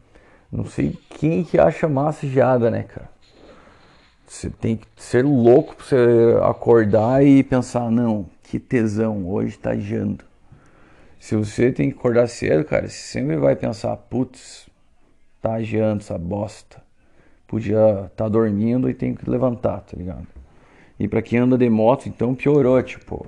Não 0.50 0.64
sei 0.64 0.98
quem 1.10 1.44
que 1.44 1.58
acha 1.58 1.86
massa 1.88 2.26
geada, 2.26 2.70
né, 2.70 2.84
cara? 2.84 3.10
Você 4.26 4.48
tem 4.48 4.76
que 4.76 4.86
ser 4.96 5.24
louco 5.26 5.76
pra 5.76 5.84
você 5.84 6.38
acordar 6.42 7.22
e 7.22 7.44
pensar, 7.44 7.90
não, 7.90 8.26
que 8.42 8.58
tesão, 8.58 9.28
hoje 9.28 9.58
tá 9.58 9.76
geando. 9.76 10.24
Se 11.20 11.36
você 11.36 11.70
tem 11.70 11.90
que 11.90 11.98
acordar 11.98 12.28
cedo, 12.28 12.64
cara, 12.64 12.88
você 12.88 12.96
sempre 12.96 13.36
vai 13.36 13.54
pensar, 13.54 13.94
putz, 13.96 14.66
tá 15.42 15.60
geando 15.60 16.00
essa 16.00 16.16
bosta 16.16 16.86
podia 17.46 18.06
estar 18.06 18.08
tá 18.24 18.28
dormindo 18.28 18.90
e 18.90 18.94
tem 18.94 19.14
que 19.14 19.28
levantar, 19.28 19.80
tá 19.80 19.96
ligado? 19.96 20.26
E 20.98 21.06
para 21.06 21.20
quem 21.20 21.38
anda 21.38 21.58
de 21.58 21.68
moto, 21.68 22.08
então 22.08 22.34
piorou, 22.34 22.82
tipo. 22.82 23.26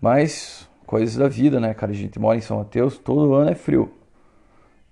Mas 0.00 0.68
coisas 0.86 1.16
da 1.16 1.28
vida, 1.28 1.58
né, 1.58 1.74
cara? 1.74 1.92
A 1.92 1.94
gente 1.94 2.18
mora 2.18 2.38
em 2.38 2.40
São 2.40 2.58
Mateus, 2.58 2.98
todo 2.98 3.34
ano 3.34 3.50
é 3.50 3.54
frio. 3.54 3.92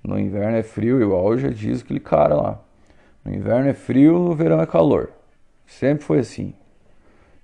No 0.02 0.18
inverno 0.18 0.56
é 0.56 0.62
frio, 0.62 1.00
igual 1.00 1.38
já 1.38 1.48
diz 1.48 1.82
aquele 1.82 2.00
cara 2.00 2.34
lá. 2.34 2.60
No 3.24 3.34
inverno 3.34 3.68
é 3.68 3.74
frio, 3.74 4.18
no 4.18 4.34
verão 4.34 4.60
é 4.60 4.66
calor. 4.66 5.10
Sempre 5.66 6.04
foi 6.04 6.18
assim. 6.18 6.54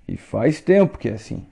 E 0.07 0.17
faz 0.17 0.61
tempo 0.61 0.97
que 0.97 1.09
é 1.09 1.13
assim. 1.13 1.45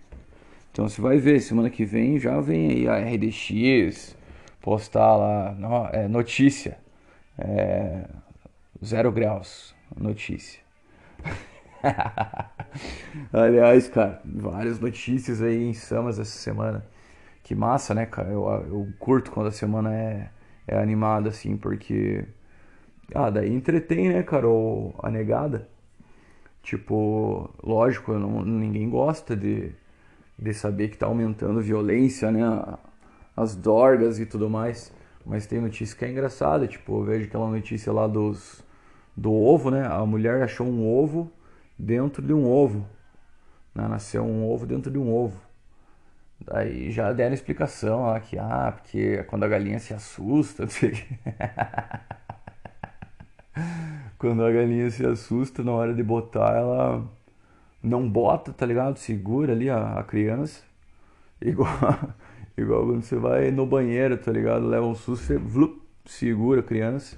Então 0.71 0.87
você 0.87 1.01
vai 1.01 1.17
ver, 1.17 1.39
semana 1.39 1.69
que 1.69 1.83
vem 1.83 2.19
já 2.19 2.39
vem 2.39 2.69
aí 2.69 2.87
a 2.87 2.99
RDX 2.99 4.15
postar 4.61 5.15
lá, 5.15 5.89
é, 5.93 6.07
notícia. 6.07 6.77
É, 7.37 8.05
Zero 8.83 9.11
graus. 9.11 9.75
Notícia. 9.97 10.59
Aliás, 13.33 13.87
cara, 13.87 14.21
várias 14.25 14.79
notícias 14.79 15.41
aí 15.41 15.63
em 15.63 15.73
Samas 15.73 16.19
essa 16.19 16.37
semana. 16.37 16.85
Que 17.43 17.55
massa, 17.55 17.93
né, 17.93 18.05
cara? 18.05 18.29
Eu, 18.29 18.45
eu 18.47 18.87
curto 18.99 19.31
quando 19.31 19.47
a 19.47 19.51
semana 19.51 19.93
é, 19.93 20.29
é 20.67 20.81
animada, 20.81 21.29
assim, 21.29 21.57
porque. 21.57 22.25
Ah, 23.13 23.29
daí 23.29 23.53
entretém, 23.53 24.09
né, 24.09 24.23
cara, 24.23 24.47
o, 24.47 24.93
a 25.01 25.09
negada. 25.09 25.67
Tipo, 26.61 27.49
lógico, 27.63 28.13
não, 28.13 28.43
ninguém 28.43 28.89
gosta 28.89 29.35
de, 29.35 29.71
de 30.37 30.53
saber 30.53 30.89
que 30.89 30.97
tá 30.97 31.07
aumentando 31.07 31.61
violência, 31.61 32.31
né? 32.31 32.41
As 33.35 33.55
dorgas 33.55 34.19
e 34.19 34.25
tudo 34.25 34.49
mais. 34.49 34.93
Mas 35.25 35.47
tem 35.47 35.59
notícia 35.61 35.97
que 35.97 36.05
é 36.05 36.11
engraçada, 36.11 36.67
tipo, 36.67 36.99
eu 36.99 37.03
vejo 37.05 37.25
aquela 37.27 37.49
notícia 37.49 37.91
lá 37.91 38.07
dos 38.07 38.63
do 39.15 39.33
ovo, 39.33 39.69
né? 39.71 39.85
A 39.87 40.05
mulher 40.05 40.41
achou 40.43 40.67
um 40.67 40.87
ovo 40.87 41.31
dentro 41.79 42.21
de 42.21 42.33
um 42.33 42.45
ovo. 42.45 42.85
Né? 43.73 43.87
Nasceu 43.87 44.23
um 44.23 44.47
ovo 44.49 44.65
dentro 44.65 44.91
de 44.91 44.97
um 44.97 45.09
ovo. 45.11 45.39
Daí 46.41 46.91
já 46.91 47.11
deram 47.13 47.33
explicação 47.33 48.07
lá 48.07 48.19
que, 48.19 48.37
ah, 48.37 48.73
porque 48.75 49.23
quando 49.23 49.43
a 49.43 49.47
galinha 49.47 49.79
se 49.79 49.93
assusta, 49.93 50.67
Quando 54.17 54.43
a 54.43 54.51
galinha 54.51 54.89
se 54.89 55.05
assusta, 55.05 55.63
na 55.63 55.71
hora 55.71 55.93
de 55.93 56.03
botar, 56.03 56.55
ela 56.55 57.05
não 57.81 58.07
bota, 58.09 58.51
tá 58.51 58.65
ligado? 58.65 58.97
Segura 58.97 59.53
ali 59.53 59.69
a, 59.69 59.93
a 59.99 60.03
criança. 60.03 60.61
Igual, 61.41 61.69
igual 62.57 62.85
quando 62.85 63.01
você 63.01 63.15
vai 63.15 63.51
no 63.51 63.65
banheiro, 63.65 64.17
tá 64.17 64.31
ligado? 64.31 64.67
Leva 64.67 64.85
um 64.85 64.95
susto, 64.95 65.25
você 65.25 65.37
vlup, 65.37 65.81
segura 66.05 66.59
a 66.61 66.63
criança. 66.63 67.17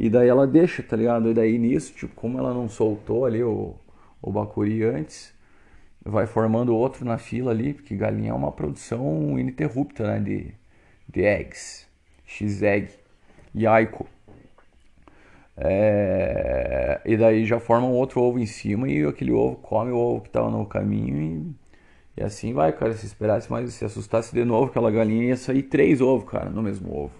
E 0.00 0.08
daí 0.08 0.28
ela 0.30 0.46
deixa, 0.46 0.82
tá 0.82 0.96
ligado? 0.96 1.30
E 1.30 1.34
daí 1.34 1.58
nisso, 1.58 1.92
tipo, 1.94 2.14
como 2.14 2.38
ela 2.38 2.54
não 2.54 2.70
soltou 2.70 3.26
ali 3.26 3.42
o, 3.42 3.74
o 4.22 4.32
bacuri 4.32 4.82
antes, 4.82 5.30
vai 6.02 6.26
formando 6.26 6.74
outro 6.74 7.04
na 7.04 7.18
fila 7.18 7.50
ali, 7.50 7.74
porque 7.74 7.94
galinha 7.94 8.30
é 8.30 8.34
uma 8.34 8.50
produção 8.50 9.38
ininterrupta, 9.38 10.06
né? 10.06 10.18
De, 10.18 10.54
de 11.06 11.22
eggs, 11.22 11.86
x-egg, 12.24 12.88
yaico. 13.54 14.06
É, 15.54 17.00
e 17.04 17.14
daí 17.18 17.44
já 17.44 17.60
forma 17.60 17.86
um 17.86 17.92
outro 17.92 18.22
ovo 18.22 18.38
em 18.38 18.46
cima 18.46 18.88
e 18.88 19.04
aquele 19.04 19.32
ovo 19.32 19.56
come 19.56 19.90
o 19.90 19.96
ovo 19.98 20.22
que 20.22 20.30
tava 20.30 20.50
no 20.50 20.64
caminho 20.64 21.54
e, 22.16 22.20
e 22.22 22.24
assim 22.24 22.54
vai, 22.54 22.72
cara. 22.72 22.94
Se 22.94 23.04
esperasse 23.04 23.50
mais, 23.50 23.70
se 23.74 23.84
assustasse 23.84 24.32
de 24.34 24.46
novo, 24.46 24.70
aquela 24.70 24.90
galinha 24.90 25.24
ia 25.26 25.36
sair 25.36 25.64
três 25.64 26.00
ovos, 26.00 26.30
cara, 26.30 26.48
no 26.48 26.62
mesmo 26.62 26.90
ovo. 26.96 27.12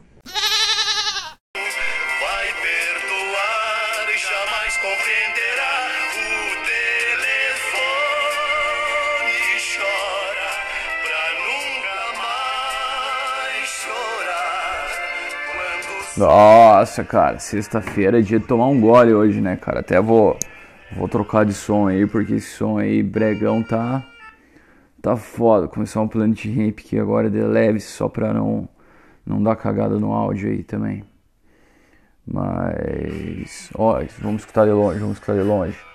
Nossa, 16.21 17.03
cara, 17.03 17.39
sexta-feira 17.39 18.19
é 18.19 18.21
dia 18.21 18.39
de 18.39 18.47
tomar 18.47 18.67
um 18.67 18.79
gole 18.79 19.15
hoje, 19.15 19.41
né, 19.41 19.57
cara? 19.57 19.81
Até 19.81 19.99
vou, 19.99 20.37
vou 20.93 21.09
trocar 21.09 21.47
de 21.47 21.55
som 21.55 21.89
aí, 21.89 22.07
porque 22.07 22.35
esse 22.35 22.51
som 22.59 22.77
aí, 22.77 23.03
bregão, 23.03 23.63
tá. 23.63 24.07
Tá 25.01 25.17
foda. 25.17 25.67
Começar 25.67 26.03
um 26.03 26.09
Planet 26.09 26.45
Ramp 26.45 26.79
aqui 26.79 26.99
agora 26.99 27.31
de 27.31 27.41
leve, 27.41 27.81
só 27.81 28.07
pra 28.07 28.35
não, 28.35 28.69
não 29.25 29.43
dar 29.43 29.57
cagada 29.57 29.99
no 29.99 30.13
áudio 30.13 30.51
aí 30.51 30.63
também. 30.63 31.03
Mas. 32.27 33.71
Ó, 33.75 33.99
vamos 34.19 34.43
escutar 34.43 34.67
de 34.67 34.73
longe, 34.73 34.99
vamos 34.99 35.15
escutar 35.15 35.33
de 35.37 35.43
longe. 35.43 35.90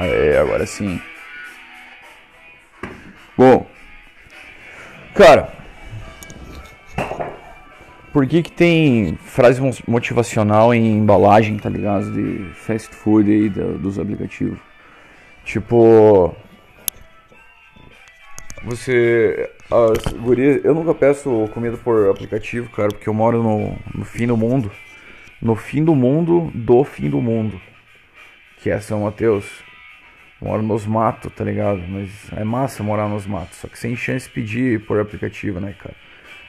Aê, 0.00 0.38
agora 0.38 0.64
sim. 0.64 1.00
Bom, 3.36 3.66
cara, 5.12 5.52
por 8.12 8.24
que 8.26 8.42
que 8.44 8.52
tem 8.52 9.16
frase 9.16 9.60
mo- 9.60 9.72
motivacional 9.88 10.72
em 10.72 10.98
embalagem, 10.98 11.56
tá 11.58 11.68
ligado? 11.68 12.12
De 12.12 12.52
fast 12.54 12.94
food 12.94 13.28
aí 13.28 13.48
do- 13.48 13.76
dos 13.78 13.98
aplicativos. 13.98 14.58
Tipo, 15.44 16.32
você, 18.62 19.50
as 19.70 20.12
gurias, 20.12 20.64
eu 20.64 20.74
nunca 20.74 20.94
peço 20.94 21.48
comida 21.52 21.76
por 21.76 22.08
aplicativo, 22.10 22.70
cara, 22.70 22.88
porque 22.88 23.08
eu 23.08 23.14
moro 23.14 23.42
no, 23.42 23.76
no 23.94 24.04
fim 24.04 24.28
do 24.28 24.36
mundo, 24.36 24.70
no 25.42 25.56
fim 25.56 25.84
do 25.84 25.94
mundo, 25.94 26.52
do 26.54 26.84
fim 26.84 27.10
do 27.10 27.20
mundo, 27.20 27.60
que 28.58 28.70
é 28.70 28.78
São 28.80 29.02
Mateus. 29.02 29.66
Moro 30.40 30.62
nos 30.62 30.86
matos, 30.86 31.32
tá 31.32 31.42
ligado? 31.42 31.82
Mas 31.88 32.32
é 32.32 32.44
massa 32.44 32.82
morar 32.82 33.08
nos 33.08 33.26
matos. 33.26 33.58
Só 33.58 33.68
que 33.68 33.78
sem 33.78 33.96
chance 33.96 34.28
de 34.28 34.32
pedir 34.32 34.86
por 34.86 35.00
aplicativo, 35.00 35.58
né, 35.60 35.74
cara? 35.78 35.94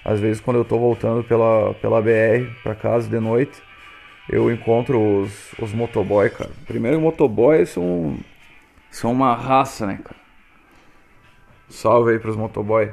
Às 0.06 0.20
vezes 0.20 0.40
quando 0.40 0.58
eu 0.58 0.66
tô 0.66 0.78
voltando 0.78 1.24
pela, 1.24 1.74
pela 1.76 2.02
BR 2.02 2.54
pra 2.64 2.76
casa 2.76 3.10
de 3.10 3.20
noite, 3.20 3.62
eu 4.30 4.52
encontro 4.52 5.22
os, 5.22 5.54
os 5.60 5.74
motoboy, 5.74 6.30
cara. 6.30 6.52
Primeiro, 6.68 7.02
motoboys 7.02 7.70
são, 7.70 8.18
são 8.92 9.12
uma 9.12 9.36
raça, 9.36 9.88
né, 9.88 10.00
cara? 10.04 10.20
Salve 11.68 12.12
aí 12.12 12.20
pros 12.20 12.36
motoboy. 12.36 12.92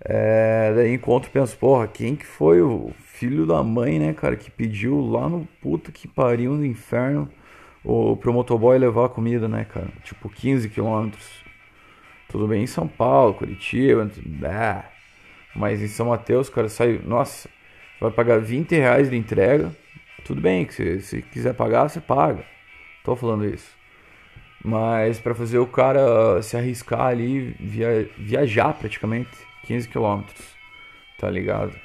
É, 0.00 0.72
daí 0.74 0.92
encontro 0.94 1.28
e 1.30 1.32
penso, 1.32 1.56
porra, 1.56 1.86
quem 1.86 2.16
que 2.16 2.26
foi 2.26 2.60
o 2.60 2.92
filho 3.00 3.46
da 3.46 3.62
mãe, 3.62 3.98
né, 3.98 4.12
cara, 4.12 4.36
que 4.36 4.50
pediu 4.50 5.00
lá 5.00 5.28
no 5.28 5.46
puta 5.62 5.92
que 5.92 6.08
pariu 6.08 6.52
no 6.52 6.64
inferno 6.64 7.30
o, 7.84 8.16
pro 8.16 8.32
motoboy 8.32 8.78
levar 8.78 9.06
a 9.06 9.08
comida, 9.08 9.46
né, 9.46 9.64
cara? 9.64 9.88
Tipo, 10.02 10.28
15 10.28 10.68
quilômetros. 10.70 11.44
Tudo 12.28 12.48
bem 12.48 12.64
em 12.64 12.66
São 12.66 12.88
Paulo, 12.88 13.34
Curitiba, 13.34 14.10
bah. 14.26 14.84
mas 15.54 15.82
em 15.82 15.88
São 15.88 16.06
Mateus, 16.06 16.48
cara, 16.48 16.68
sai. 16.68 17.00
Nossa, 17.04 17.48
vai 18.00 18.10
pagar 18.10 18.40
20 18.40 18.74
reais 18.74 19.10
de 19.10 19.16
entrega. 19.16 19.70
Tudo 20.24 20.40
bem, 20.40 20.68
se, 20.70 21.00
se 21.00 21.22
quiser 21.22 21.54
pagar, 21.54 21.88
você 21.88 22.00
paga. 22.00 22.44
Tô 23.04 23.14
falando 23.14 23.44
isso. 23.44 23.70
Mas 24.64 25.20
pra 25.20 25.34
fazer 25.34 25.58
o 25.58 25.66
cara 25.66 26.40
se 26.40 26.56
arriscar 26.56 27.08
ali, 27.08 27.54
via, 27.60 28.08
viajar 28.16 28.72
praticamente 28.72 29.30
15 29.66 29.88
quilômetros, 29.88 30.42
tá 31.18 31.28
ligado? 31.28 31.78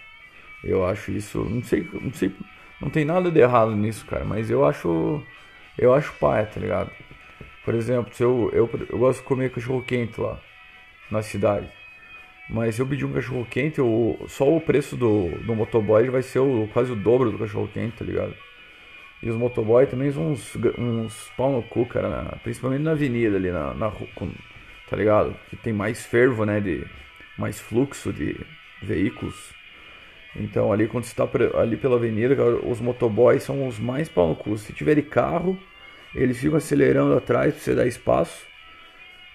Eu 0.63 0.85
acho 0.85 1.11
isso, 1.11 1.43
não 1.43 1.61
sei, 1.61 1.87
não 1.93 2.13
sei, 2.13 2.31
não 2.81 2.89
tem 2.89 3.03
nada 3.03 3.29
de 3.29 3.39
errado 3.39 3.75
nisso, 3.75 4.05
cara, 4.05 4.23
mas 4.23 4.49
eu 4.49 4.65
acho, 4.65 5.21
eu 5.79 5.93
acho 5.93 6.13
paia, 6.13 6.45
tá 6.45 6.59
ligado? 6.59 6.91
Por 7.65 7.75
exemplo, 7.75 8.13
se 8.15 8.23
eu, 8.23 8.49
eu, 8.53 8.69
eu 8.89 8.97
gosto 8.99 9.19
de 9.21 9.25
comer 9.27 9.51
cachorro 9.51 9.83
quente 9.83 10.19
lá 10.21 10.39
na 11.11 11.21
cidade, 11.23 11.67
mas 12.49 12.75
se 12.75 12.81
eu 12.81 12.87
pedir 12.87 13.05
um 13.05 13.13
cachorro 13.13 13.45
quente, 13.49 13.81
o, 13.81 14.17
só 14.27 14.49
o 14.49 14.61
preço 14.61 14.97
do, 14.97 15.29
do 15.45 15.55
motoboy 15.55 16.09
vai 16.09 16.21
ser 16.23 16.39
o, 16.39 16.67
quase 16.73 16.91
o 16.91 16.95
dobro 16.95 17.31
do 17.31 17.39
cachorro 17.39 17.69
quente, 17.73 17.97
tá 17.97 18.05
ligado? 18.05 18.35
E 19.21 19.29
os 19.29 19.35
motoboy 19.35 19.85
também 19.85 20.11
são 20.11 20.31
uns, 20.31 20.55
uns 20.77 21.29
pau 21.37 21.51
no 21.51 21.63
cu, 21.63 21.85
cara, 21.85 22.09
na- 22.09 22.37
principalmente 22.43 22.81
na 22.83 22.91
avenida 22.91 23.35
ali, 23.37 23.51
na, 23.51 23.73
na 23.73 23.91
com- 23.91 24.31
tá 24.89 24.95
ligado? 24.95 25.35
Que 25.49 25.57
tem 25.57 25.73
mais 25.73 26.05
fervo, 26.05 26.45
né, 26.45 26.59
de 26.61 26.85
mais 27.37 27.59
fluxo 27.59 28.13
de 28.13 28.35
veículos. 28.81 29.53
Então 30.35 30.71
ali 30.71 30.87
quando 30.87 31.03
você 31.05 31.15
tá 31.15 31.27
ali 31.59 31.77
pela 31.77 31.95
avenida, 31.97 32.35
cara, 32.35 32.55
os 32.65 32.79
motoboys 32.79 33.43
são 33.43 33.67
os 33.67 33.79
mais 33.79 34.07
pau 34.09 34.29
no 34.29 34.35
cu. 34.35 34.57
Se 34.57 34.73
tiver 34.73 34.95
de 34.95 35.01
carro, 35.01 35.59
eles 36.13 36.39
ficam 36.39 36.57
acelerando 36.57 37.15
atrás 37.15 37.53
pra 37.53 37.63
você 37.63 37.75
dar 37.75 37.87
espaço. 37.87 38.47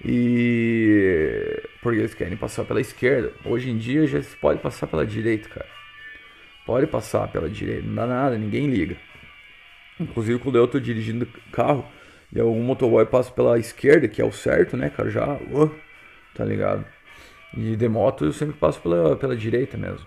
E 0.05 1.63
porque 1.83 1.99
eles 1.99 2.15
querem 2.15 2.37
passar 2.37 2.65
pela 2.65 2.81
esquerda. 2.81 3.33
Hoje 3.45 3.71
em 3.71 3.79
dia 3.79 4.07
já 4.07 4.23
se 4.23 4.37
pode 4.37 4.61
passar 4.61 4.87
pela 4.87 5.07
direita, 5.07 5.49
cara. 5.49 5.69
Pode 6.67 6.87
passar 6.87 7.29
pela 7.29 7.49
direita, 7.49 7.87
não 7.87 7.95
dá 7.95 8.07
nada, 8.07 8.39
ninguém 8.39 8.69
liga. 8.69 8.97
Inclusive 10.01 10.39
quando 10.39 10.57
eu 10.57 10.67
tô 10.67 10.81
dirigindo 10.81 11.27
carro 11.53 11.87
e 12.33 12.41
algum 12.41 12.63
motoboy 12.63 13.07
passa 13.07 13.31
pela 13.31 13.59
esquerda, 13.59 14.09
que 14.09 14.21
é 14.21 14.25
o 14.25 14.33
certo, 14.33 14.77
né, 14.77 14.91
cara, 14.91 15.11
já, 15.11 15.35
uh, 15.35 15.73
tá 16.35 16.45
ligado? 16.45 16.85
E 17.57 17.77
de 17.77 17.89
moto 17.89 18.25
eu 18.25 18.33
sempre 18.33 18.57
passo 18.57 18.81
pela, 18.81 19.15
pela 19.17 19.37
direita 19.37 19.77
mesmo. 19.77 20.07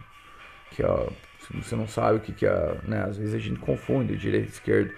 Que 0.72 0.84
ó, 0.84 1.08
se 1.40 1.56
você 1.56 1.76
não 1.76 1.88
sabe 1.88 2.18
o 2.18 2.22
que 2.22 2.34
que 2.34 2.46
é, 2.46 2.78
né, 2.84 3.04
às 3.04 3.18
vezes 3.18 3.34
a 3.34 3.40
gente 3.40 3.60
confunde 3.60 4.18
direita 4.18 4.48
e 4.48 4.52
esquerda. 4.52 4.94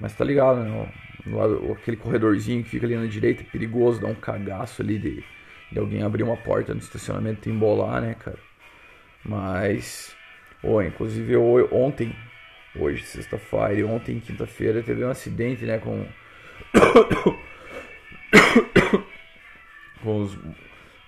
Mas 0.00 0.14
tá 0.14 0.24
ligado, 0.24 0.60
né, 0.60 0.88
no 1.26 1.72
aquele 1.72 1.96
corredorzinho 1.96 2.62
que 2.64 2.70
fica 2.70 2.86
ali 2.86 2.96
na 2.96 3.06
direita, 3.06 3.42
é 3.42 3.44
perigoso, 3.44 4.00
dá 4.00 4.08
um 4.08 4.14
cagaço 4.14 4.80
ali 4.82 4.98
de, 4.98 5.22
de 5.70 5.78
alguém 5.78 6.02
abrir 6.02 6.22
uma 6.22 6.36
porta 6.36 6.72
no 6.72 6.80
estacionamento 6.80 7.48
e 7.48 7.52
embolar, 7.52 8.00
né, 8.00 8.14
cara? 8.14 8.38
Mas, 9.24 10.16
oh, 10.62 10.80
inclusive 10.80 11.36
ontem, 11.36 12.14
hoje 12.74 13.04
sexta-feira 13.04 13.74
e 13.74 13.84
ontem 13.84 14.18
quinta-feira 14.20 14.82
teve 14.82 15.04
um 15.04 15.10
acidente, 15.10 15.64
né, 15.64 15.78
com 15.78 16.06
com 20.02 20.22
os 20.22 20.38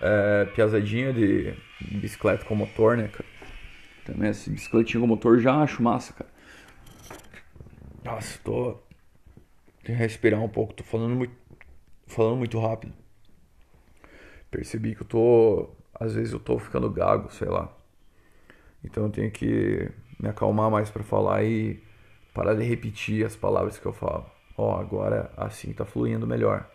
é, 0.01 0.45
piazadinha 0.55 1.13
de 1.13 1.55
bicicleta 1.81 2.45
com 2.45 2.55
motor, 2.55 2.97
né, 2.97 3.09
cara? 3.09 3.25
Também 4.05 4.29
essa 4.31 4.51
bicicletinha 4.51 5.01
com 5.01 5.07
motor 5.07 5.41
já 5.41 5.55
acho 5.63 5.83
massa, 5.83 6.13
cara. 6.13 6.31
Nossa, 8.05 8.39
tô. 8.43 8.73
Tem 9.85 9.95
que 9.97 10.01
respirar 10.03 10.41
um 10.41 10.49
pouco, 10.49 10.75
tô 10.75 10.85
falando 10.85 11.15
muito. 11.15 11.35
Falando 12.07 12.37
muito 12.37 12.59
rápido. 12.59 12.93
Percebi 14.51 14.95
que 14.95 15.03
eu 15.03 15.07
tô. 15.07 15.71
Às 15.95 16.15
vezes 16.15 16.33
eu 16.33 16.41
tô 16.41 16.59
ficando 16.59 16.91
gago, 16.91 17.33
sei 17.33 17.49
lá. 17.49 17.73
Então 18.85 19.05
eu 19.05 19.11
tenho 19.11 19.31
que 19.31 19.91
me 20.19 20.29
acalmar 20.29 20.71
mais 20.71 20.91
para 20.91 21.03
falar 21.03 21.45
e 21.45 21.83
parar 22.35 22.55
de 22.55 22.65
repetir 22.65 23.25
as 23.25 23.37
palavras 23.37 23.79
que 23.79 23.87
eu 23.87 23.93
falo. 23.93 24.27
Ó, 24.57 24.79
agora 24.79 25.33
assim 25.37 25.73
tá 25.73 25.85
fluindo 25.85 26.27
melhor. 26.27 26.69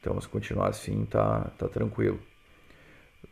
Então 0.00 0.20
se 0.20 0.28
continuar 0.28 0.68
assim 0.68 1.04
tá, 1.06 1.50
tá 1.58 1.68
tranquilo. 1.68 2.20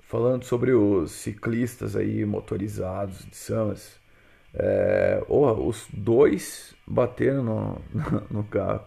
Falando 0.02 0.44
sobre 0.44 0.72
os 0.72 1.12
ciclistas 1.12 1.94
aí 1.94 2.24
motorizados 2.24 3.26
de 3.26 3.36
Samas. 3.36 3.98
É, 4.54 5.22
oh, 5.28 5.52
os 5.68 5.86
dois 5.92 6.74
bateram 6.86 7.42
no, 7.42 7.82
no 8.30 8.44
carro. 8.44 8.82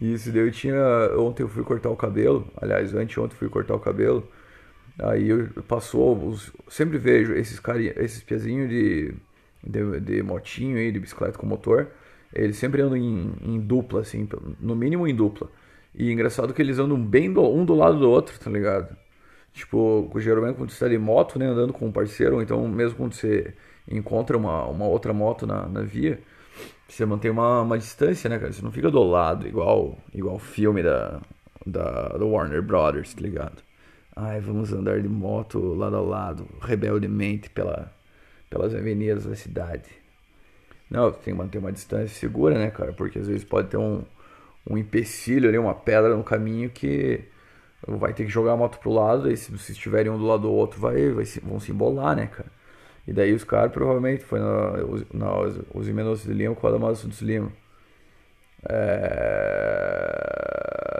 Isso 0.00 0.30
daí 0.30 0.42
eu 0.42 0.50
tinha. 0.50 0.76
Ontem 1.18 1.42
eu 1.42 1.48
fui 1.48 1.64
cortar 1.64 1.90
o 1.90 1.96
cabelo. 1.96 2.46
Aliás, 2.56 2.94
anteontem 2.94 3.34
eu 3.34 3.38
fui 3.38 3.48
cortar 3.48 3.74
o 3.74 3.80
cabelo. 3.80 4.28
Aí 4.98 5.28
eu, 5.28 5.48
passou. 5.66 6.28
Os, 6.28 6.52
sempre 6.68 6.98
vejo 6.98 7.32
esses 7.34 7.58
carinha, 7.58 7.94
esses 7.96 8.22
piazinhos 8.22 8.68
de, 8.68 9.14
de, 9.64 10.00
de, 10.00 10.22
motinho 10.22 10.76
aí, 10.76 10.92
de 10.92 11.00
bicicleta 11.00 11.38
com 11.38 11.46
motor. 11.46 11.88
Eles 12.34 12.56
sempre 12.56 12.82
andam 12.82 12.96
em, 12.96 13.32
em, 13.42 13.60
dupla, 13.60 14.00
assim, 14.00 14.28
no 14.60 14.76
mínimo 14.76 15.06
em 15.08 15.14
dupla. 15.14 15.50
E 15.94 16.10
engraçado 16.12 16.52
que 16.52 16.60
eles 16.60 16.78
andam 16.78 17.02
bem 17.02 17.32
do, 17.32 17.42
um 17.42 17.64
do 17.64 17.74
lado 17.74 17.98
do 17.98 18.10
outro, 18.10 18.38
tá 18.38 18.50
ligado? 18.50 18.94
Tipo, 19.54 20.10
geralmente 20.18 20.56
quando 20.56 20.70
você 20.70 20.84
tá 20.84 20.88
de 20.90 20.98
moto, 20.98 21.38
né, 21.38 21.46
andando 21.46 21.72
com 21.72 21.86
um 21.86 21.92
parceiro, 21.92 22.36
ou 22.36 22.42
então 22.42 22.68
mesmo 22.68 22.98
quando 22.98 23.14
você 23.14 23.54
encontra 23.88 24.36
uma, 24.36 24.64
uma 24.66 24.86
outra 24.86 25.12
moto 25.12 25.46
na, 25.46 25.66
na 25.68 25.82
via, 25.82 26.20
você 26.88 27.04
mantém 27.04 27.30
uma, 27.30 27.62
uma 27.62 27.78
distância, 27.78 28.28
né, 28.28 28.38
cara? 28.38 28.52
Você 28.52 28.62
não 28.62 28.72
fica 28.72 28.90
do 28.90 29.02
lado, 29.02 29.46
igual 29.46 29.98
igual 30.14 30.38
filme 30.38 30.82
da, 30.82 31.20
da, 31.64 32.08
do 32.10 32.28
Warner 32.28 32.62
Brothers, 32.62 33.14
tá 33.14 33.20
ligado? 33.20 33.62
Ai, 34.14 34.40
vamos 34.40 34.72
andar 34.72 35.00
de 35.00 35.08
moto 35.08 35.74
lado 35.74 35.96
a 35.96 36.00
lado, 36.00 36.46
rebeldemente 36.60 37.50
pela, 37.50 37.92
pelas 38.48 38.74
avenidas 38.74 39.26
da 39.26 39.34
cidade. 39.34 39.90
Não, 40.88 41.10
tem 41.10 41.34
que 41.34 41.34
manter 41.34 41.58
uma 41.58 41.72
distância 41.72 42.08
segura, 42.08 42.56
né, 42.58 42.70
cara? 42.70 42.92
Porque 42.92 43.18
às 43.18 43.26
vezes 43.26 43.44
pode 43.44 43.68
ter 43.68 43.76
um, 43.76 44.04
um 44.68 44.78
empecilho 44.78 45.48
ali, 45.48 45.58
uma 45.58 45.74
pedra 45.74 46.16
no 46.16 46.24
caminho 46.24 46.70
que 46.70 47.24
vai 47.86 48.14
ter 48.14 48.24
que 48.24 48.30
jogar 48.30 48.52
a 48.52 48.56
moto 48.56 48.78
pro 48.78 48.90
lado, 48.90 49.30
e 49.30 49.36
se 49.36 49.50
vocês 49.50 49.70
estiverem 49.70 50.10
um 50.10 50.18
do 50.18 50.26
lado 50.26 50.42
do 50.42 50.52
outro, 50.52 50.80
vai, 50.80 51.10
vai, 51.10 51.24
vão 51.42 51.60
se 51.60 51.72
embolar, 51.72 52.16
né, 52.16 52.26
cara? 52.26 52.55
E 53.06 53.12
daí 53.12 53.32
os 53.32 53.44
caras 53.44 53.70
provavelmente 53.72 54.24
foi 54.24 54.40
na, 54.40 54.72
na 55.12 55.32
Mendonça 55.92 56.26
de 56.26 56.34
Lima 56.34 56.54
com 56.54 56.66
a 56.66 56.70
Adamado 56.70 56.96
Santos 56.96 57.20
Lima. 57.20 57.52
É, 58.68 60.16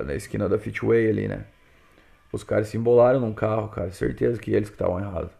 na 0.05 0.15
esquina 0.15 0.49
da 0.49 0.59
Fitway 0.59 1.09
ali, 1.09 1.27
né? 1.27 1.45
Os 2.33 2.45
caras 2.45 2.69
se 2.69 2.77
embolaram 2.77 3.21
num 3.21 3.33
carro, 3.35 3.69
cara. 3.69 3.91
Certeza 3.91 4.39
que 4.41 4.53
eles 4.53 4.69
que 4.69 4.75
estavam 4.75 5.01
errados. 5.01 5.33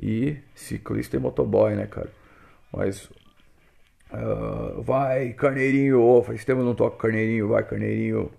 E 0.00 0.38
ciclista 0.54 1.16
e 1.16 1.20
motoboy, 1.20 1.74
né, 1.74 1.86
cara? 1.86 2.10
Mas. 2.72 3.10
Uh, 4.10 4.82
vai, 4.82 5.32
carneirinho. 5.34 6.22
Faz 6.22 6.44
tempo 6.44 6.60
que 6.60 6.66
não 6.66 6.74
toco 6.74 6.96
carneirinho. 6.96 7.48
Vai, 7.48 7.64
carneirinho. 7.64 8.30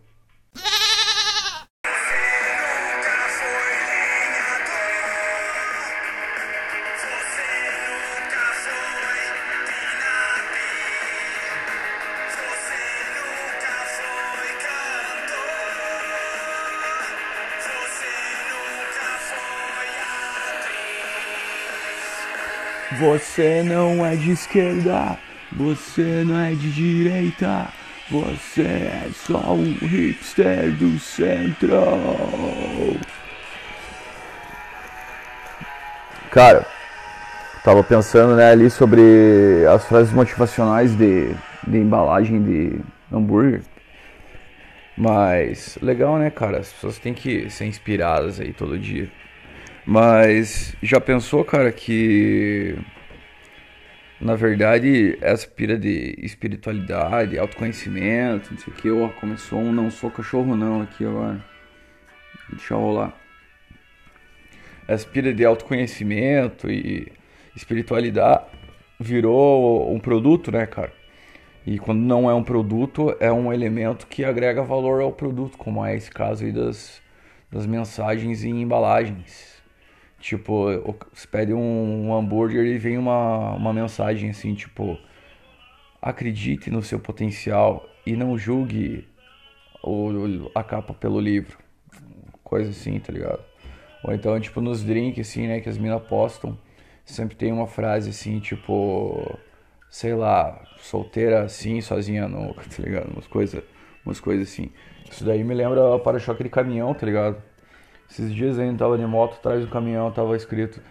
Você 22.97 23.61
não 23.61 24.03
é 24.03 24.15
de 24.15 24.31
esquerda, 24.31 25.15
você 25.51 26.23
não 26.25 26.39
é 26.39 26.51
de 26.51 26.71
direita, 26.71 27.67
você 28.09 28.63
é 28.63 29.09
só 29.13 29.53
um 29.53 29.73
hipster 29.73 30.71
do 30.71 30.97
centro. 30.97 31.69
Cara, 36.31 36.65
tava 37.63 37.83
pensando 37.83 38.35
né, 38.35 38.49
ali 38.49 38.71
sobre 38.71 39.65
as 39.71 39.85
frases 39.85 40.11
motivacionais 40.11 40.95
de, 40.95 41.31
de 41.67 41.77
embalagem 41.77 42.41
de 42.41 42.79
hambúrguer. 43.11 43.61
Mas 44.97 45.77
legal, 45.79 46.17
né, 46.17 46.31
cara? 46.31 46.57
As 46.57 46.73
pessoas 46.73 46.97
têm 46.97 47.13
que 47.13 47.51
ser 47.51 47.65
inspiradas 47.65 48.39
aí 48.39 48.51
todo 48.51 48.79
dia. 48.79 49.09
Mas 49.89 50.75
já 50.83 51.01
pensou, 51.01 51.43
cara, 51.43 51.71
que 51.71 52.77
na 54.21 54.35
verdade 54.35 55.17
essa 55.19 55.47
pira 55.47 55.79
de 55.79 56.13
espiritualidade, 56.19 57.39
autoconhecimento, 57.39 58.53
não 58.53 58.59
sei 58.59 58.71
o 58.71 58.75
que, 58.75 58.91
ó, 58.91 59.09
começou 59.09 59.57
um 59.57 59.71
não 59.71 59.89
sou 59.89 60.11
cachorro 60.11 60.55
não 60.55 60.83
aqui 60.83 61.03
agora. 61.03 61.43
Deixa 62.51 62.75
eu 62.75 62.79
rolar. 62.79 63.17
Essa 64.87 65.07
pira 65.07 65.33
de 65.33 65.43
autoconhecimento 65.43 66.69
e 66.69 67.11
espiritualidade 67.55 68.45
virou 68.99 69.91
um 69.91 69.99
produto, 69.99 70.51
né, 70.51 70.67
cara? 70.67 70.93
E 71.65 71.79
quando 71.79 72.01
não 72.01 72.29
é 72.29 72.33
um 72.35 72.43
produto, 72.43 73.15
é 73.19 73.31
um 73.31 73.51
elemento 73.51 74.05
que 74.05 74.23
agrega 74.23 74.61
valor 74.61 75.01
ao 75.01 75.11
produto, 75.11 75.57
como 75.57 75.83
é 75.83 75.95
esse 75.95 76.11
caso 76.11 76.45
aí 76.45 76.51
das, 76.51 77.01
das 77.51 77.65
mensagens 77.65 78.43
em 78.43 78.61
embalagens. 78.61 79.58
Tipo, 80.19 80.65
você 81.13 81.27
pede 81.27 81.53
um, 81.53 82.13
hambúrguer 82.13 82.65
e 82.65 82.77
vem 82.77 82.97
uma, 82.97 83.55
uma 83.55 83.73
mensagem 83.73 84.29
assim, 84.29 84.53
tipo, 84.53 84.97
acredite 86.01 86.69
no 86.69 86.81
seu 86.81 86.99
potencial 86.99 87.85
e 88.05 88.15
não 88.15 88.37
julgue 88.37 89.07
o, 89.83 90.51
a 90.53 90.63
capa 90.63 90.93
pelo 90.93 91.19
livro. 91.19 91.57
Coisa 92.43 92.69
assim, 92.71 92.99
tá 92.99 93.13
ligado? 93.13 93.43
Ou 94.03 94.13
então, 94.13 94.39
tipo, 94.39 94.59
nos 94.61 94.83
drinks, 94.83 95.29
assim, 95.29 95.47
né, 95.47 95.61
que 95.61 95.69
as 95.69 95.77
minas 95.77 96.01
postam, 96.03 96.57
sempre 97.05 97.35
tem 97.35 97.51
uma 97.51 97.67
frase 97.67 98.09
assim, 98.09 98.39
tipo, 98.39 99.37
sei 99.89 100.13
lá, 100.13 100.61
solteira 100.79 101.43
assim, 101.43 101.81
sozinha 101.81 102.27
no, 102.27 102.53
tá 102.75 102.83
ligado? 102.83 103.11
Umas 103.11 103.27
coisas 103.27 103.63
umas 104.05 104.19
coisas 104.19 104.51
assim. 104.51 104.71
Isso 105.09 105.23
daí 105.23 105.43
me 105.43 105.53
lembra 105.53 105.99
para-choque 105.99 106.43
de 106.43 106.49
caminhão, 106.49 106.93
tá 106.93 107.05
ligado? 107.05 107.41
Esses 108.09 108.33
dias 108.33 108.57
gente 108.57 108.77
tava 108.77 108.97
de 108.97 109.05
moto, 109.05 109.35
atrás 109.35 109.61
do 109.61 109.67
caminhão 109.67 110.11
tava 110.11 110.35
escrito 110.35 110.81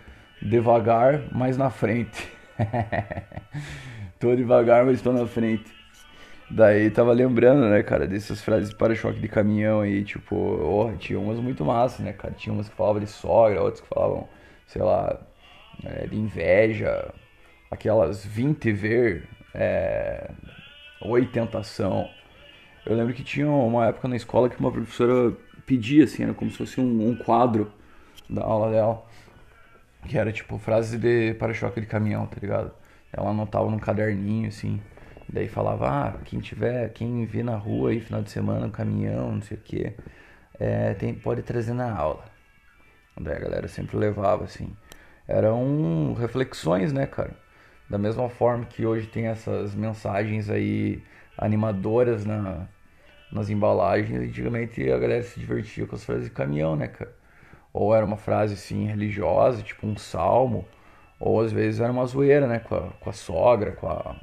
devagar, 0.41 1.23
mas 1.33 1.57
na 1.57 1.69
frente. 1.69 2.29
tô 4.21 4.35
devagar, 4.37 4.87
mas 4.87 5.03
tô 5.03 5.13
na 5.13 5.27
frente. 5.27 5.79
Daí 6.51 6.91
tava 6.91 7.13
lembrando, 7.13 7.69
né, 7.69 7.83
cara, 7.83 8.07
dessas 8.07 8.41
frases 8.41 8.71
de 8.71 8.77
para-choque 8.77 9.21
de 9.21 9.29
caminhão 9.29 9.81
aí, 9.81 10.03
tipo, 10.05 10.35
oh, 10.37 10.97
tinha 10.97 11.19
umas 11.19 11.39
muito 11.39 11.65
massas, 11.65 12.01
né, 12.01 12.13
cara? 12.13 12.33
Tinha 12.35 12.53
umas 12.55 12.69
que 12.69 12.75
falavam 12.75 13.01
de 13.01 13.07
sogra, 13.07 13.61
outras 13.61 13.81
que 13.83 13.89
falavam, 13.89 14.29
sei 14.67 14.81
lá, 14.81 15.21
é, 15.85 16.07
de 16.07 16.17
inveja, 16.17 17.13
aquelas 17.71 18.25
20 18.25 18.73
ver, 18.73 19.29
é, 19.55 20.31
oi 21.03 21.27
tentação. 21.27 22.09
Eu 22.87 22.97
lembro 22.97 23.13
que 23.13 23.23
tinha 23.23 23.51
uma 23.51 23.87
época 23.87 24.09
na 24.09 24.17
escola 24.17 24.49
que 24.49 24.59
uma 24.59 24.73
professora 24.73 25.37
pedia, 25.69 26.05
assim, 26.05 26.23
era 26.23 26.33
como 26.33 26.51
se 26.51 26.57
fosse 26.57 26.81
um, 26.81 27.11
um 27.11 27.15
quadro 27.15 27.71
da 28.29 28.43
aula 28.43 28.71
dela. 28.71 29.07
Que 30.09 30.17
era 30.17 30.33
tipo 30.33 30.59
frases 30.59 30.99
de 30.99 31.35
para-choque 31.35 31.81
de 31.81 31.87
caminhão, 31.87 32.27
tá 32.27 32.39
ligado? 32.41 32.73
Ela 33.13 33.31
anotava 33.31 33.71
num 33.71 33.79
caderninho, 33.79 34.49
assim. 34.49 34.81
Daí 35.29 35.47
falava, 35.47 35.89
ah, 35.89 36.13
quem 36.25 36.41
tiver, 36.41 36.89
quem 36.95 37.27
vê 37.27 37.43
na 37.43 37.57
rua 37.57 37.91
aí 37.91 38.01
final 38.01 38.23
de 38.23 38.31
semana, 38.31 38.67
um 38.67 38.71
caminhão, 38.71 39.33
não 39.33 39.43
sei 39.43 39.59
o 39.59 39.61
que, 39.61 39.93
é, 40.59 40.95
tem, 40.95 41.15
pode 41.15 41.43
trazer 41.43 41.75
na 41.75 41.95
aula. 41.95 42.25
Daí 43.21 43.37
a 43.37 43.41
galera 43.41 43.69
sempre 43.69 43.99
levava, 43.99 44.45
assim. 44.45 44.75
Eram 45.27 46.15
reflexões, 46.15 46.93
né, 46.93 47.07
cara? 47.07 47.37
Da 47.91 47.99
mesma 47.99 48.29
forma 48.31 48.65
que 48.65 48.87
hoje 48.87 49.07
tem 49.07 49.27
essas 49.27 49.75
mensagens 49.75 50.49
aí 50.49 51.03
animadoras 51.37 52.25
na, 52.25 52.67
nas 53.33 53.51
embalagens, 53.51 54.21
antigamente 54.21 54.91
a 54.91 54.99
galera 54.99 55.23
se 55.23 55.39
divertia 55.41 55.87
com 55.87 55.95
as 55.97 56.05
frases 56.05 56.25
de 56.25 56.31
caminhão, 56.31 56.77
né, 56.77 56.89
cara? 56.89 57.13
Ou 57.73 57.95
era 57.95 58.05
uma 58.05 58.17
frase 58.17 58.55
assim 58.55 58.87
religiosa, 58.87 59.63
tipo 59.63 59.87
um 59.87 59.97
salmo, 59.97 60.67
ou 61.21 61.41
às 61.41 61.53
vezes 61.53 61.81
era 61.81 61.93
uma 61.93 62.07
zoeira, 62.07 62.47
né, 62.47 62.59
com 62.61 62.75
a, 62.77 62.91
com 63.01 63.11
a 63.11 63.13
sogra, 63.13 63.73
com 63.73 63.89
a, 63.89 64.17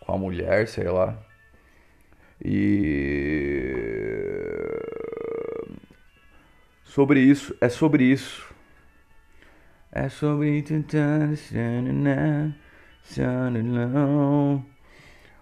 com 0.00 0.12
a 0.12 0.18
mulher, 0.18 0.68
sei 0.68 0.88
lá. 0.88 1.16
E 2.44 3.88
Sobre 6.98 7.20
isso, 7.20 7.54
é 7.60 7.68
sobre 7.68 8.02
isso. 8.02 8.52
É 9.92 10.08
sobre. 10.08 10.64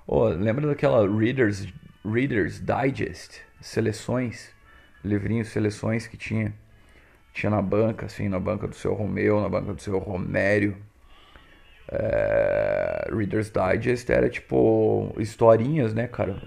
Oh, 0.06 0.24
lembra 0.24 0.66
daquela 0.66 1.08
Readers, 1.08 1.66
Readers 2.06 2.60
Digest? 2.60 3.40
Seleções? 3.60 4.54
Livrinhos, 5.04 5.48
seleções 5.48 6.06
que 6.06 6.16
tinha. 6.16 6.54
Tinha 7.32 7.50
na 7.50 7.60
banca, 7.60 8.06
assim, 8.06 8.28
na 8.28 8.40
banca 8.40 8.66
do 8.66 8.74
seu 8.74 8.94
Romeu, 8.94 9.40
na 9.40 9.48
banca 9.48 9.74
do 9.74 9.82
seu 9.82 9.98
Romério. 9.98 10.76
É, 11.88 13.08
Reader's 13.12 13.50
Digest 13.50 14.10
era 14.10 14.28
tipo 14.28 15.14
historinhas, 15.18 15.94
né, 15.94 16.06
cara? 16.06 16.42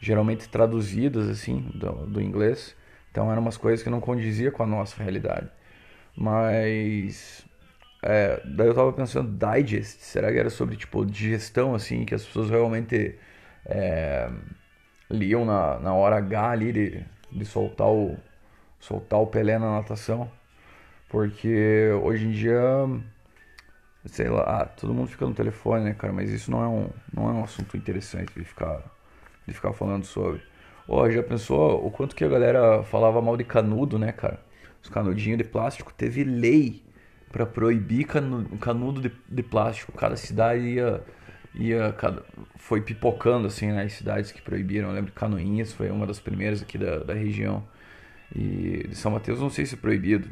Geralmente 0.00 0.48
traduzidas, 0.48 1.28
assim, 1.28 1.70
do, 1.74 2.06
do 2.06 2.20
inglês. 2.20 2.76
Então 3.10 3.30
eram 3.30 3.40
umas 3.42 3.56
coisas 3.56 3.82
que 3.82 3.90
não 3.90 4.00
condizia 4.00 4.50
com 4.50 4.62
a 4.62 4.66
nossa 4.66 5.02
realidade. 5.02 5.48
Mas. 6.16 7.46
É, 8.02 8.40
daí 8.44 8.68
eu 8.68 8.74
tava 8.74 8.92
pensando, 8.92 9.36
digest, 9.36 10.00
será 10.00 10.30
que 10.30 10.38
era 10.38 10.50
sobre 10.50 10.76
tipo 10.76 11.04
digestão, 11.04 11.74
assim, 11.74 12.04
que 12.04 12.14
as 12.14 12.24
pessoas 12.24 12.50
realmente 12.50 13.18
é, 13.64 14.30
liam 15.10 15.44
na, 15.44 15.78
na 15.78 15.94
hora 15.94 16.16
H 16.16 16.50
ali 16.50 16.72
de, 16.72 17.04
de 17.30 17.44
soltar 17.44 17.88
o, 17.88 18.16
soltar 18.80 19.20
o 19.20 19.26
Pelé 19.26 19.58
na 19.58 19.76
natação? 19.76 20.30
Porque 21.08 21.90
hoje 22.02 22.26
em 22.26 22.30
dia, 22.32 22.60
sei 24.06 24.28
lá, 24.28 24.42
ah, 24.42 24.64
todo 24.64 24.92
mundo 24.92 25.08
fica 25.08 25.24
no 25.26 25.34
telefone, 25.34 25.84
né, 25.84 25.94
cara? 25.94 26.12
Mas 26.12 26.30
isso 26.30 26.50
não 26.50 26.62
é 26.62 26.68
um, 26.68 26.90
não 27.12 27.28
é 27.28 27.32
um 27.32 27.44
assunto 27.44 27.76
interessante 27.76 28.32
de 28.34 28.44
ficar, 28.44 28.82
de 29.46 29.54
ficar 29.54 29.72
falando 29.72 30.04
sobre. 30.04 30.42
Ó, 30.88 31.08
já 31.10 31.22
pensou 31.22 31.84
o 31.84 31.90
quanto 31.90 32.14
que 32.14 32.24
a 32.24 32.28
galera 32.28 32.82
falava 32.84 33.20
mal 33.20 33.36
de 33.36 33.44
canudo, 33.44 33.98
né, 33.98 34.12
cara? 34.12 34.40
Os 34.82 34.88
canudinhos 34.88 35.38
de 35.38 35.44
plástico. 35.44 35.92
Teve 35.92 36.24
lei 36.24 36.82
para 37.30 37.44
proibir 37.44 38.06
canudo, 38.06 38.56
canudo 38.58 39.00
de, 39.00 39.12
de, 39.28 39.42
plástico. 39.42 39.92
Cada 39.92 40.16
cidade 40.16 40.62
ia, 40.62 41.02
ia 41.56 41.94
foi 42.56 42.80
pipocando 42.82 43.46
assim 43.46 43.68
nas 43.68 43.76
né, 43.76 43.88
cidades 43.88 44.30
que 44.32 44.42
proibiram. 44.42 44.88
Eu 44.88 44.94
lembro 44.94 45.12
que 45.12 45.18
Canoinhas 45.18 45.72
foi 45.72 45.90
uma 45.90 46.06
das 46.06 46.20
primeiras 46.20 46.62
aqui 46.62 46.78
da, 46.78 46.98
da 46.98 47.14
região. 47.14 47.66
E 48.34 48.86
de 48.88 48.94
São 48.94 49.12
Mateus 49.12 49.40
não 49.40 49.50
sei 49.50 49.64
se 49.66 49.74
é 49.74 49.78
proibido, 49.78 50.28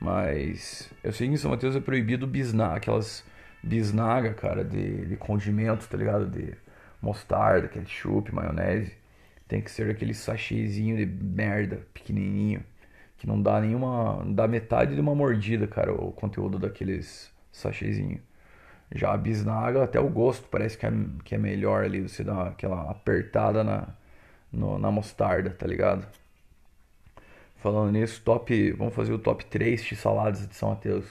mas 0.00 0.90
eu 1.02 1.12
sei 1.12 1.28
que 1.28 1.34
em 1.34 1.36
São 1.36 1.50
Mateus 1.50 1.76
é 1.76 1.80
proibido 1.80 2.26
bisnaga, 2.26 2.76
aquelas 2.76 3.24
bisnaga, 3.62 4.32
cara, 4.34 4.64
de, 4.64 5.06
de 5.06 5.16
condimento, 5.16 5.88
tá 5.88 5.96
ligado? 5.96 6.26
De 6.26 6.54
mostarda, 7.02 7.68
ketchup, 7.68 8.32
maionese. 8.34 8.92
Tem 9.48 9.60
que 9.60 9.70
ser 9.70 9.90
aquele 9.90 10.14
sachêzinho 10.14 10.96
de 10.96 11.06
merda, 11.06 11.86
pequenininho, 11.94 12.64
que 13.18 13.26
não 13.26 13.40
dá 13.40 13.60
nenhuma, 13.60 14.24
não 14.24 14.32
dá 14.32 14.48
metade 14.48 14.94
de 14.94 15.00
uma 15.00 15.14
mordida, 15.14 15.66
cara, 15.66 15.92
o 15.92 16.12
conteúdo 16.12 16.58
daqueles 16.58 17.30
sachêzinho. 17.52 18.20
Já 18.94 19.12
a 19.12 19.16
bisnaga, 19.16 19.82
até 19.84 19.98
o 20.00 20.08
gosto 20.08 20.48
parece 20.48 20.78
que 20.78 20.86
é, 20.86 20.92
que 21.24 21.34
é 21.34 21.38
melhor 21.38 21.84
ali, 21.84 22.02
você 22.02 22.22
dá 22.22 22.48
aquela 22.48 22.90
apertada 22.90 23.64
na, 23.64 23.88
no, 24.52 24.78
na 24.78 24.90
mostarda, 24.90 25.50
tá 25.50 25.66
ligado? 25.66 26.06
Falando 27.56 27.90
nisso, 27.92 28.22
top, 28.24 28.72
vamos 28.72 28.94
fazer 28.94 29.12
o 29.12 29.18
top 29.18 29.44
3 29.46 29.82
de 29.82 29.96
saladas 29.96 30.46
de 30.46 30.54
São 30.54 30.70
Mateus. 30.70 31.04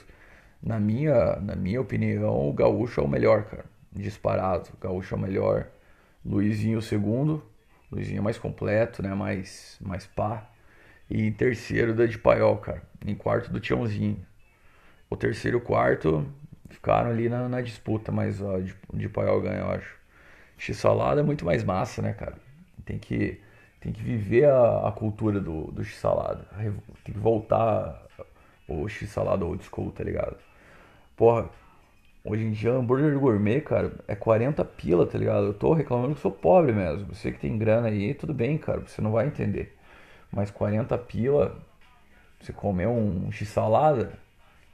Na 0.61 0.79
minha, 0.79 1.35
na 1.38 1.55
minha 1.55 1.81
opinião, 1.81 2.47
o 2.49 2.53
gaúcho 2.53 3.01
é 3.01 3.03
o 3.03 3.07
melhor, 3.07 3.43
cara. 3.43 3.65
Disparado. 3.91 4.69
O 4.73 4.77
gaúcho 4.77 5.15
é 5.15 5.17
o 5.17 5.21
melhor. 5.21 5.67
Luizinho 6.25 6.79
o 6.79 6.81
segundo. 6.81 7.43
Luizinho 7.91 8.19
é 8.19 8.21
mais 8.21 8.38
completo, 8.38 9.03
né? 9.03 9.13
Mais, 9.13 9.77
mais 9.81 10.05
pá. 10.05 10.49
E 11.09 11.21
em 11.21 11.31
terceiro 11.31 11.93
da 11.93 12.05
de 12.05 12.17
Paiol, 12.17 12.57
cara. 12.57 12.81
Em 13.05 13.15
quarto 13.15 13.51
do 13.51 13.59
Tiãozinho. 13.59 14.25
O 15.09 15.15
terceiro 15.15 15.61
quarto 15.61 16.25
ficaram 16.75 17.09
ali 17.09 17.29
na, 17.29 17.49
na 17.49 17.61
disputa, 17.61 18.11
mas 18.11 18.41
ó, 18.41 18.59
de, 18.59 18.75
de 18.93 19.09
Paiol 19.09 19.41
ganha, 19.41 19.59
eu 19.59 19.71
acho. 19.71 19.95
X-salada 20.57 21.21
é 21.21 21.23
muito 21.23 21.45
mais 21.45 21.63
massa, 21.63 22.01
né, 22.01 22.13
cara? 22.13 22.35
Tem 22.85 22.97
que, 22.97 23.41
tem 23.81 23.91
que 23.91 24.01
viver 24.01 24.45
a, 24.45 24.88
a 24.88 24.91
cultura 24.91 25.39
do, 25.39 25.71
do 25.71 25.83
X-salada. 25.83 26.47
Tem 27.03 27.13
que 27.13 27.19
voltar 27.19 28.05
o 28.67 28.88
X-salada 28.88 29.45
old 29.45 29.63
school, 29.63 29.91
tá 29.91 30.03
ligado? 30.03 30.38
Porra, 31.15 31.49
Hoje 32.27 32.43
em 32.43 32.51
dia, 32.51 32.71
hambúrguer 32.71 33.19
gourmet, 33.19 33.61
cara, 33.61 33.93
é 34.07 34.15
40 34.15 34.65
pila, 34.65 35.05
tá 35.05 35.15
ligado? 35.15 35.45
Eu 35.45 35.53
tô 35.53 35.73
reclamando 35.73 36.15
que 36.15 36.21
sou 36.21 36.31
pobre 36.31 36.71
mesmo. 36.73 37.13
Você 37.13 37.31
que 37.31 37.39
tem 37.39 37.55
grana 37.55 37.88
aí, 37.88 38.15
tudo 38.15 38.33
bem, 38.33 38.57
cara, 38.57 38.79
você 38.81 38.99
não 38.99 39.11
vai 39.11 39.27
entender. 39.27 39.77
Mas 40.31 40.49
40 40.49 40.97
pila, 40.97 41.55
você 42.41 42.51
comer 42.51 42.88
um 42.88 43.31
x-salada, 43.31 44.13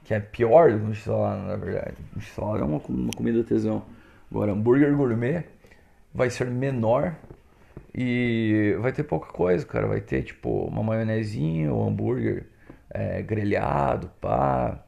que 0.04 0.14
é 0.14 0.20
pior 0.20 0.72
do 0.72 0.78
que 0.78 0.84
um 0.86 0.94
x-salada, 0.94 1.42
na 1.42 1.56
verdade. 1.56 1.96
Um 2.16 2.20
x-salada 2.20 2.60
é 2.60 2.64
uma, 2.64 2.80
uma 2.88 3.12
comida 3.12 3.44
tesão. 3.44 3.82
Agora, 4.30 4.52
hambúrguer 4.52 4.94
gourmet 4.96 5.44
vai 6.14 6.30
ser 6.30 6.50
menor 6.50 7.14
e 7.94 8.76
vai 8.80 8.92
ter 8.92 9.04
pouca 9.04 9.32
coisa, 9.32 9.64
cara. 9.66 9.86
Vai 9.86 10.00
ter, 10.00 10.22
tipo, 10.22 10.64
uma 10.66 10.82
maionezinha, 10.82 11.72
um 11.72 11.88
hambúrguer 11.88 12.46
é, 12.90 13.22
grelhado, 13.22 14.10
pá 14.20 14.84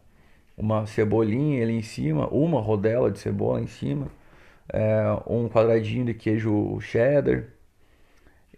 uma 0.57 0.87
cebolinha 0.87 1.63
ali 1.63 1.75
em 1.75 1.83
cima, 1.83 2.29
uma 2.29 2.61
rodela 2.61 3.11
de 3.11 3.19
cebola 3.19 3.61
em 3.61 3.67
cima, 3.67 4.09
é, 4.73 5.03
um 5.27 5.49
quadradinho 5.49 6.05
de 6.07 6.15
queijo 6.15 6.81
cheddar, 6.81 7.45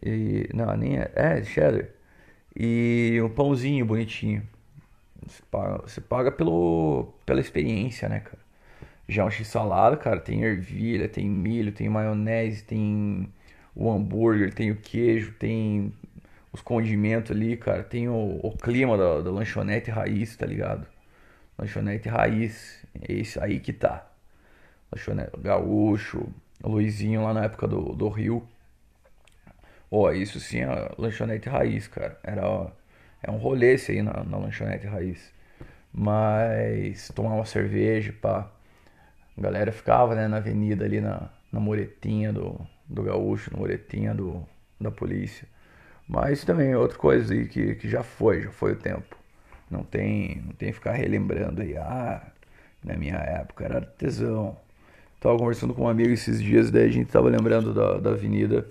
e, 0.03 0.49
não, 0.55 0.77
nem 0.77 0.99
é, 0.99 1.11
é 1.15 1.43
cheddar, 1.43 1.89
e 2.55 3.21
um 3.23 3.29
pãozinho 3.31 3.85
bonitinho. 3.87 4.43
Você 5.27 5.43
paga, 5.51 5.83
você 5.83 6.01
paga 6.01 6.33
pelo, 6.33 7.13
pela 7.25 7.41
experiência, 7.41 8.09
né, 8.09 8.21
cara? 8.21 8.39
Já 9.09 9.25
um 9.25 9.31
x-salada, 9.31 9.97
cara, 9.97 10.21
tem 10.21 10.43
ervilha, 10.43 11.09
tem 11.09 11.29
milho, 11.29 11.73
tem 11.73 11.89
maionese, 11.89 12.65
tem 12.65 13.33
o 13.75 13.91
hambúrguer, 13.91 14.53
tem 14.53 14.71
o 14.71 14.77
queijo, 14.77 15.33
tem 15.39 15.93
os 16.53 16.61
condimentos 16.61 17.31
ali, 17.31 17.57
cara, 17.57 17.83
tem 17.85 18.09
o, 18.09 18.41
o 18.43 18.51
clima 18.57 18.97
da, 18.97 19.21
da 19.21 19.31
lanchonete 19.31 19.91
raiz, 19.91 20.37
tá 20.37 20.47
ligado? 20.47 20.87
Lanchonete 21.59 22.09
raiz. 22.09 22.85
É 23.09 23.13
isso 23.13 23.43
aí 23.43 23.61
que 23.61 23.73
tá. 23.73 24.07
Lanchonete 24.93 25.39
gaúcho. 25.39 26.29
Luizinho 26.63 27.23
lá 27.23 27.35
na 27.35 27.45
época 27.45 27.67
do, 27.67 27.95
do 27.95 28.09
Rio. 28.09 28.47
Ó, 29.91 30.09
oh, 30.09 30.13
isso 30.13 30.41
sim 30.41 30.61
é 30.61 30.95
lanchonete 30.99 31.49
raiz, 31.49 31.87
cara. 31.87 32.19
Era 32.23 32.47
ó, 32.49 32.71
é 33.27 33.31
um 33.31 33.37
rolê 33.37 33.75
esse 33.75 33.93
aí 33.93 34.03
na, 34.03 34.25
na 34.25 34.39
lanchonete 34.39 34.87
raiz. 34.87 35.33
Mas 35.93 37.11
tomar 37.15 37.35
uma 37.35 37.45
cerveja, 37.45 38.15
pá. 38.21 38.51
A 39.37 39.41
galera 39.41 39.73
ficava, 39.73 40.15
né, 40.15 40.29
na 40.29 40.39
avenida 40.39 40.85
ali 40.85 41.01
na, 41.01 41.29
na 41.53 41.61
muretinha 41.61 42.33
do, 42.33 42.59
do 42.89 43.03
gaúcho, 43.03 43.51
na 43.53 43.59
muretinha 43.59 44.15
do, 44.15 44.47
da 44.81 44.91
polícia. 44.91 45.47
Mas 46.09 46.45
também 46.45 46.75
outra 46.75 46.97
coisa 46.97 47.35
aí 47.35 47.47
que, 47.49 47.75
que 47.75 47.89
já 47.89 48.03
foi, 48.03 48.43
já 48.43 48.51
foi 48.51 48.73
o 48.73 48.77
tempo. 48.77 49.17
Não 49.71 49.83
tem, 49.83 50.43
não 50.47 50.53
tem 50.53 50.69
que 50.69 50.75
ficar 50.75 50.93
relembrando 50.93 51.61
aí, 51.61 51.77
ah, 51.77 52.23
na 52.85 52.97
minha 52.97 53.17
época 53.17 53.65
era 53.65 53.81
tesão. 53.81 54.57
Tava 55.21 55.37
conversando 55.37 55.75
com 55.75 55.83
um 55.83 55.89
amigo 55.89 56.13
esses 56.13 56.41
dias, 56.41 56.71
daí 56.71 56.85
a 56.89 56.93
gente 56.93 57.11
tava 57.11 57.29
lembrando 57.29 57.75
da, 57.75 57.99
da 57.99 58.11
avenida 58.11 58.69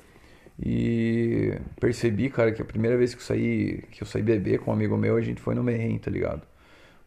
e 0.59 1.59
percebi, 1.79 2.29
cara, 2.29 2.51
que 2.51 2.61
a 2.61 2.65
primeira 2.65 2.97
vez 2.97 3.13
que 3.13 3.19
eu 3.21 3.25
saí, 3.25 3.83
que 3.91 4.03
eu 4.03 4.07
saí 4.07 4.21
beber 4.21 4.59
com 4.59 4.71
um 4.71 4.73
amigo 4.73 4.97
meu, 4.97 5.17
a 5.17 5.21
gente 5.21 5.41
foi 5.41 5.55
no 5.55 5.63
Merrem, 5.63 5.97
tá 5.99 6.09
ligado? 6.11 6.43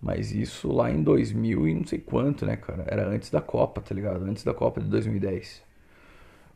Mas 0.01 0.33
isso 0.33 0.73
lá 0.73 0.91
em 0.91 1.03
2000 1.03 1.69
e 1.69 1.75
não 1.75 1.87
sei 1.87 1.99
quanto, 2.01 2.47
né, 2.47 2.57
cara? 2.57 2.85
Era 2.87 3.07
antes 3.09 3.31
da 3.31 3.41
Copa, 3.41 3.81
tá 3.81 3.95
ligado? 3.95 4.25
Antes 4.25 4.45
da 4.45 4.55
Copa 4.55 4.81
de 4.81 4.89
2010. 4.89 5.63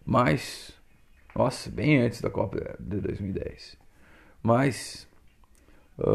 Mas, 0.06 0.72
nossa, 1.34 1.70
bem 1.70 1.98
antes 2.02 2.20
da 2.20 2.30
Copa 2.30 2.76
de 2.80 3.00
2010. 3.00 3.76
Mas 4.42 5.08
Uh, 5.98 6.06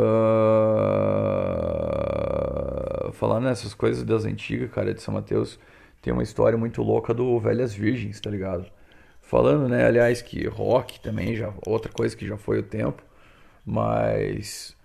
falando 3.13 3.45
nessas 3.45 3.73
coisas 3.73 4.03
das 4.03 4.25
antigas, 4.25 4.69
cara, 4.71 4.93
de 4.93 5.01
São 5.01 5.13
Mateus, 5.13 5.57
tem 6.01 6.11
uma 6.11 6.23
história 6.23 6.57
muito 6.57 6.81
louca 6.81 7.13
do 7.13 7.39
Velhas 7.39 7.73
Virgens, 7.73 8.19
tá 8.19 8.29
ligado? 8.29 8.65
Falando, 9.27 9.67
né, 9.67 9.85
aliás, 9.85 10.21
que 10.21 10.47
rock 10.47 10.99
também, 11.01 11.35
já 11.35 11.53
outra 11.65 11.91
coisa 11.91 12.15
que 12.15 12.25
já 12.25 12.37
foi 12.37 12.59
o 12.59 12.63
tempo, 12.63 13.03
mas 13.65 14.75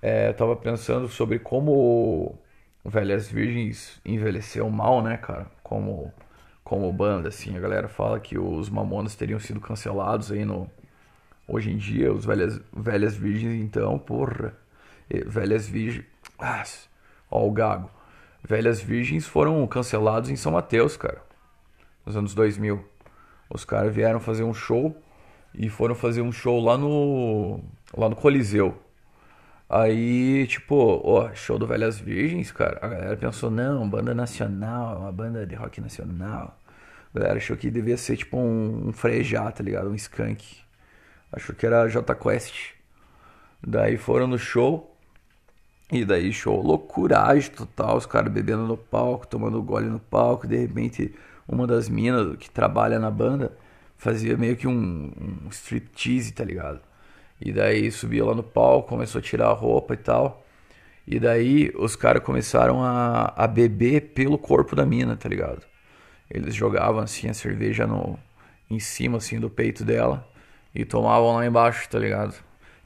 é, 0.00 0.32
tava 0.32 0.54
pensando 0.56 1.08
sobre 1.08 1.40
como 1.40 2.38
Velhas 2.84 3.28
Virgens 3.28 4.00
envelheceu 4.04 4.70
mal, 4.70 5.02
né, 5.02 5.16
cara? 5.16 5.50
Como, 5.62 6.12
como 6.62 6.92
banda, 6.92 7.30
assim, 7.30 7.56
a 7.56 7.60
galera 7.60 7.88
fala 7.88 8.20
que 8.20 8.38
os 8.38 8.70
Mamonas 8.70 9.16
teriam 9.16 9.40
sido 9.40 9.60
cancelados 9.60 10.30
aí 10.30 10.44
no 10.44 10.70
Hoje 11.46 11.70
em 11.70 11.76
dia, 11.76 12.12
os 12.12 12.24
velhas, 12.24 12.60
velhas 12.72 13.14
virgens, 13.16 13.60
então, 13.62 13.98
porra. 13.98 14.54
Velhas 15.26 15.68
virgens. 15.68 16.06
Ah, 16.38 16.64
ó, 17.30 17.46
o 17.46 17.50
gago. 17.52 17.90
Velhas 18.42 18.80
virgens 18.80 19.26
foram 19.26 19.66
cancelados 19.66 20.30
em 20.30 20.36
São 20.36 20.52
Mateus, 20.52 20.96
cara. 20.96 21.22
Nos 22.06 22.16
anos 22.16 22.34
2000. 22.34 22.93
Os 23.48 23.64
caras 23.64 23.94
vieram 23.94 24.20
fazer 24.20 24.44
um 24.44 24.54
show 24.54 24.96
e 25.54 25.68
foram 25.68 25.94
fazer 25.94 26.22
um 26.22 26.32
show 26.32 26.60
lá 26.62 26.76
no 26.76 27.60
lá 27.96 28.08
no 28.08 28.16
Coliseu. 28.16 28.80
Aí, 29.68 30.46
tipo, 30.46 31.00
ó, 31.04 31.34
show 31.34 31.58
do 31.58 31.66
Velhas 31.66 31.98
Virgens, 31.98 32.52
cara. 32.52 32.78
A 32.82 32.88
galera 32.88 33.16
pensou, 33.16 33.50
não, 33.50 33.88
banda 33.88 34.14
nacional, 34.14 35.00
uma 35.00 35.12
banda 35.12 35.46
de 35.46 35.54
rock 35.54 35.80
nacional. 35.80 36.58
A 37.14 37.18
galera 37.18 37.38
achou 37.38 37.56
que 37.56 37.70
devia 37.70 37.96
ser 37.96 38.16
tipo 38.16 38.36
um, 38.38 38.88
um 38.88 38.92
Frejá, 38.92 39.50
tá 39.50 39.62
ligado? 39.64 39.88
Um 39.90 39.94
skunk. 39.94 40.58
Achou 41.32 41.54
que 41.54 41.66
era 41.66 41.88
J 41.88 42.14
Quest. 42.14 42.72
Daí 43.66 43.96
foram 43.96 44.26
no 44.26 44.38
show. 44.38 44.90
E 45.92 46.04
daí 46.04 46.32
show 46.32 46.60
loucuragem 46.62 47.50
total, 47.50 47.96
os 47.96 48.06
caras 48.06 48.32
bebendo 48.32 48.66
no 48.66 48.76
palco, 48.76 49.26
tomando 49.26 49.62
gole 49.62 49.86
no 49.86 50.00
palco, 50.00 50.46
de 50.46 50.56
repente 50.56 51.14
uma 51.48 51.66
das 51.66 51.88
minas 51.88 52.36
que 52.36 52.50
trabalha 52.50 52.98
na 52.98 53.10
banda 53.10 53.56
fazia 53.96 54.36
meio 54.36 54.56
que 54.56 54.66
um, 54.66 55.12
um 55.46 55.48
striptease, 55.50 56.32
tá 56.32 56.44
ligado? 56.44 56.80
E 57.40 57.52
daí 57.52 57.90
subia 57.90 58.24
lá 58.24 58.34
no 58.34 58.42
palco, 58.42 58.88
começou 58.88 59.18
a 59.18 59.22
tirar 59.22 59.48
a 59.48 59.52
roupa 59.52 59.94
e 59.94 59.96
tal. 59.96 60.44
E 61.06 61.18
daí 61.18 61.70
os 61.76 61.96
caras 61.96 62.22
começaram 62.22 62.82
a, 62.82 63.32
a 63.36 63.46
beber 63.46 64.12
pelo 64.14 64.38
corpo 64.38 64.74
da 64.74 64.86
mina, 64.86 65.16
tá 65.16 65.28
ligado? 65.28 65.62
Eles 66.30 66.54
jogavam 66.54 67.00
assim 67.00 67.28
a 67.28 67.34
cerveja 67.34 67.86
no, 67.86 68.18
em 68.70 68.80
cima 68.80 69.18
assim 69.18 69.38
do 69.38 69.50
peito 69.50 69.84
dela 69.84 70.26
e 70.74 70.84
tomavam 70.84 71.36
lá 71.36 71.46
embaixo, 71.46 71.88
tá 71.88 71.98
ligado? 71.98 72.34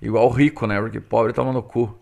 Igual 0.03 0.29
rico, 0.31 0.67
né? 0.67 0.81
Porque 0.81 1.01
pobre 1.01 1.33
toma 1.33 1.53
no 1.53 1.63
cu. 1.63 1.97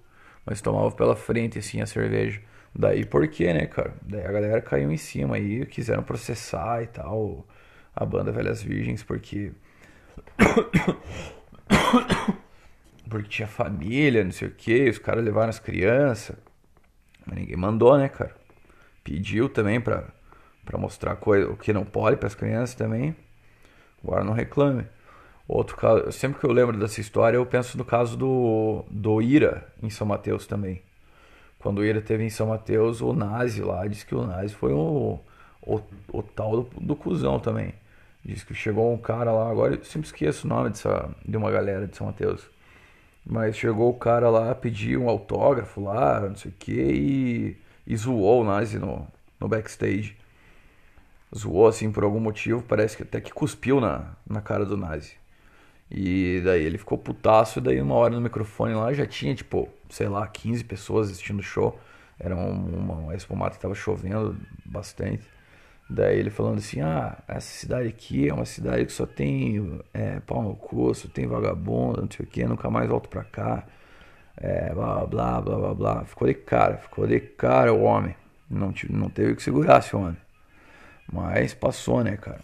Mas 0.45 0.61
tomava 0.61 0.91
pela 0.93 1.17
frente 1.17 1.59
assim 1.59 1.81
a 1.81 1.87
cerveja. 1.87 2.41
Daí 2.79 3.07
por 3.07 3.27
quê, 3.29 3.55
né, 3.55 3.67
cara? 3.67 3.95
Daí 4.03 4.27
a 4.27 4.31
galera 4.31 4.61
caiu 4.61 4.93
em 4.93 4.99
cima 4.99 5.37
aí, 5.37 5.65
quiseram 5.67 6.03
processar 6.03 6.83
e 6.83 6.87
tal 6.87 7.47
a 7.95 8.05
banda 8.05 8.31
Velhas 8.31 8.63
Virgens 8.63 9.03
porque 9.03 9.53
porque 13.09 13.29
tinha 13.29 13.49
família, 13.49 14.23
não 14.23 14.33
sei 14.33 14.49
o 14.49 14.51
que, 14.51 14.91
os 14.91 14.99
caras 14.99 15.25
levaram 15.25 15.49
as 15.49 15.59
crianças. 15.59 16.37
Mas 17.25 17.39
ninguém 17.39 17.57
mandou, 17.57 17.97
né, 17.97 18.11
cara? 18.11 18.37
Pediu 19.03 19.49
também 19.49 19.81
pra, 19.81 20.05
pra 20.65 20.79
mostrar 20.79 21.17
coisa, 21.17 21.51
o 21.51 21.57
que 21.57 21.73
não 21.73 21.85
pode 21.85 22.19
para 22.19 22.27
as 22.27 22.35
crianças 22.35 22.75
também. 22.75 23.17
Agora 24.05 24.23
não 24.23 24.35
reclame. 24.35 24.87
Outro 25.49 25.77
caso, 25.77 26.13
sempre 26.13 26.41
que 26.41 26.47
eu 26.47 26.53
lembro 26.53 26.77
dessa 26.77 27.01
história, 27.01 27.37
eu 27.37 27.47
penso 27.47 27.79
no 27.79 27.85
caso 27.85 28.17
do, 28.17 28.85
do 28.91 29.23
Ira 29.23 29.67
em 29.83 29.89
São 29.89 30.07
Mateus 30.07 30.47
também. 30.47 30.83
Quando 31.67 31.85
Ira 31.85 32.01
teve 32.01 32.23
em 32.23 32.31
São 32.31 32.47
Mateus, 32.47 33.01
o 33.01 33.13
Nazi 33.13 33.61
lá 33.61 33.85
disse 33.89 34.07
que 34.07 34.15
o 34.15 34.25
Nazi 34.25 34.55
foi 34.55 34.73
o, 34.73 35.19
o, 35.61 35.81
o 36.13 36.23
tal 36.23 36.63
do, 36.63 36.81
do 36.81 36.95
cuzão 36.95 37.41
também. 37.41 37.75
Diz 38.25 38.45
que 38.45 38.55
chegou 38.55 38.95
um 38.95 38.97
cara 38.97 39.33
lá, 39.33 39.51
agora 39.51 39.75
eu 39.75 39.85
sempre 39.85 40.07
esqueço 40.07 40.47
o 40.47 40.49
nome 40.49 40.71
dessa, 40.71 41.11
de 41.27 41.37
uma 41.37 41.51
galera 41.51 41.89
de 41.89 41.97
São 41.97 42.07
Mateus. 42.07 42.49
Mas 43.29 43.57
chegou 43.57 43.91
o 43.91 43.95
cara 43.95 44.31
lá, 44.31 44.55
pediu 44.55 45.03
um 45.03 45.09
autógrafo 45.09 45.81
lá, 45.81 46.21
não 46.21 46.37
sei 46.37 46.53
o 46.53 46.55
que, 46.57 46.73
e, 46.73 47.57
e 47.85 47.97
zoou 47.97 48.43
o 48.43 48.45
Nazi 48.45 48.79
no, 48.79 49.05
no 49.41 49.49
backstage. 49.49 50.17
Zoou 51.37 51.67
assim 51.67 51.91
por 51.91 52.05
algum 52.05 52.21
motivo, 52.21 52.63
parece 52.63 52.97
que 52.97 53.03
até 53.03 53.21
que 53.21 53.33
cuspiu 53.33 53.81
na, 53.81 54.13
na 54.25 54.41
cara 54.41 54.65
do 54.65 54.77
Nazi. 54.77 55.15
E 55.91 56.43
daí 56.45 56.65
ele 56.65 56.79
ficou 56.79 56.99
putaço, 56.99 57.59
e 57.59 57.63
daí 57.63 57.81
uma 57.81 57.95
hora 57.95 58.15
no 58.15 58.21
microfone 58.21 58.75
lá 58.75 58.93
já 58.93 59.07
tinha, 59.07 59.35
tipo, 59.35 59.69
sei 59.89 60.09
lá, 60.09 60.27
15 60.27 60.65
pessoas 60.65 61.11
assistindo 61.11 61.41
o 61.41 61.43
show. 61.43 61.79
Era 62.19 62.35
uma, 62.35 62.95
uma 62.95 63.15
espumata 63.15 63.57
que 63.57 63.63
tava 63.63 63.75
chovendo 63.75 64.37
bastante. 64.65 65.23
Daí 65.89 66.19
ele 66.19 66.31
falando 66.31 66.59
assim, 66.59 66.81
ah, 66.81 67.17
essa 67.29 67.49
cidade 67.49 67.89
aqui 67.89 68.29
é 68.29 68.35
uma 68.35 68.45
cidade 68.45 68.87
que 68.87 68.93
só 68.93 69.07
tem 69.07 69.81
é, 69.95 70.19
pau 70.21 70.43
no 70.43 70.57
cu, 70.57 70.93
tem 71.13 71.27
vagabundo, 71.27 72.03
não 72.03 72.11
sei 72.11 72.27
o 72.27 72.29
que, 72.29 72.45
nunca 72.45 72.69
mais 72.69 72.89
volto 72.89 73.09
pra 73.09 73.23
cá. 73.23 73.65
É, 74.37 74.75
blá, 74.75 75.07
blá, 75.07 75.41
blá, 75.41 75.57
blá, 75.57 75.75
blá. 75.75 76.05
Ficou 76.05 76.27
de 76.27 76.35
cara, 76.35 76.77
ficou 76.79 77.07
de 77.07 77.21
cara 77.21 77.73
o 77.73 77.83
homem. 77.83 78.15
Não, 78.51 78.73
não 78.91 79.09
teve 79.09 79.37
que 79.37 79.43
segurar 79.43 79.79
esse 79.79 79.95
homem. 79.95 80.17
Mas 81.11 81.55
passou, 81.55 82.03
né, 82.03 82.17
cara? 82.17 82.41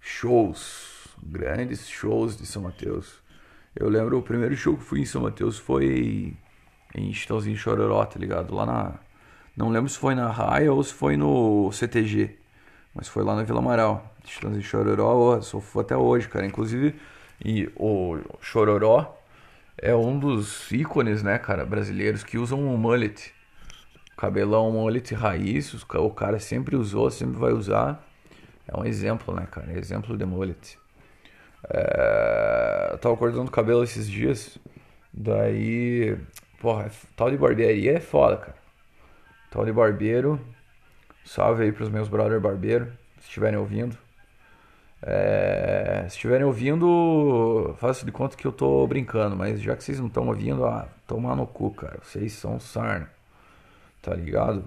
Shows, 0.00 0.97
grandes 1.22 1.88
shows 1.88 2.36
de 2.36 2.46
São 2.46 2.62
Mateus. 2.62 3.22
Eu 3.74 3.88
lembro 3.88 4.18
o 4.18 4.22
primeiro 4.22 4.56
show 4.56 4.76
que 4.76 4.82
fui 4.82 5.00
em 5.00 5.04
São 5.04 5.22
Mateus 5.22 5.58
foi 5.58 6.36
em 6.94 7.12
Chitãozinho 7.12 7.56
Chororó, 7.56 8.04
tá 8.04 8.18
ligado? 8.18 8.54
Lá 8.54 8.66
na. 8.66 8.94
Não 9.56 9.70
lembro 9.70 9.88
se 9.88 9.98
foi 9.98 10.14
na 10.14 10.30
Raia 10.30 10.72
ou 10.72 10.82
se 10.82 10.94
foi 10.94 11.16
no 11.16 11.70
CTG. 11.72 12.36
Mas 12.94 13.08
foi 13.08 13.22
lá 13.22 13.34
na 13.36 13.42
Vila 13.42 13.58
Amaral. 13.58 14.14
E 14.56 14.62
Chororó, 14.62 15.40
sou 15.40 15.60
fã 15.60 15.80
até 15.80 15.96
hoje, 15.96 16.28
cara. 16.28 16.46
Inclusive, 16.46 16.94
e 17.44 17.70
o 17.76 18.18
Chororó 18.40 19.16
é 19.76 19.94
um 19.94 20.18
dos 20.18 20.70
ícones, 20.72 21.22
né, 21.22 21.38
cara, 21.38 21.64
brasileiros 21.64 22.24
que 22.24 22.38
usam 22.38 22.60
um 22.60 22.76
mullet. 22.76 23.32
Cabelão 24.16 24.72
mullet 24.72 25.14
raiz, 25.14 25.72
o 25.74 26.10
cara 26.10 26.40
sempre 26.40 26.74
usou, 26.74 27.10
sempre 27.10 27.38
vai 27.38 27.52
usar. 27.52 28.04
É 28.66 28.78
um 28.78 28.84
exemplo, 28.84 29.34
né, 29.34 29.46
cara? 29.50 29.72
É 29.72 29.78
exemplo 29.78 30.16
de 30.16 30.24
mullet. 30.24 30.77
É... 31.70 32.90
Eu 32.92 32.98
tava 32.98 33.16
cortando 33.16 33.48
o 33.48 33.50
cabelo 33.50 33.82
esses 33.84 34.08
dias. 34.08 34.58
Daí, 35.12 36.16
porra, 36.60 36.90
tal 37.16 37.30
de 37.30 37.36
barbearia 37.36 37.92
é 37.92 38.00
foda, 38.00 38.36
cara. 38.36 38.58
Tal 39.50 39.64
de 39.64 39.72
barbeiro 39.72 40.40
Salve 41.28 41.64
aí 41.64 41.72
pros 41.72 41.90
meus 41.90 42.08
brother 42.08 42.40
barbeiro, 42.40 42.90
se 43.18 43.26
estiverem 43.26 43.58
ouvindo. 43.58 43.94
É, 45.02 46.06
se 46.08 46.16
estiverem 46.16 46.46
ouvindo, 46.46 47.76
faço 47.78 48.06
de 48.06 48.10
conta 48.10 48.34
que 48.34 48.46
eu 48.46 48.50
tô 48.50 48.86
brincando, 48.86 49.36
mas 49.36 49.60
já 49.60 49.76
que 49.76 49.84
vocês 49.84 50.00
não 50.00 50.06
estão 50.06 50.26
ouvindo, 50.26 50.64
ah, 50.64 50.88
tomar 51.06 51.36
no 51.36 51.46
cu, 51.46 51.70
cara. 51.70 51.98
Vocês 52.02 52.32
são 52.32 52.58
sarna. 52.58 53.10
Tá 54.00 54.14
ligado? 54.14 54.66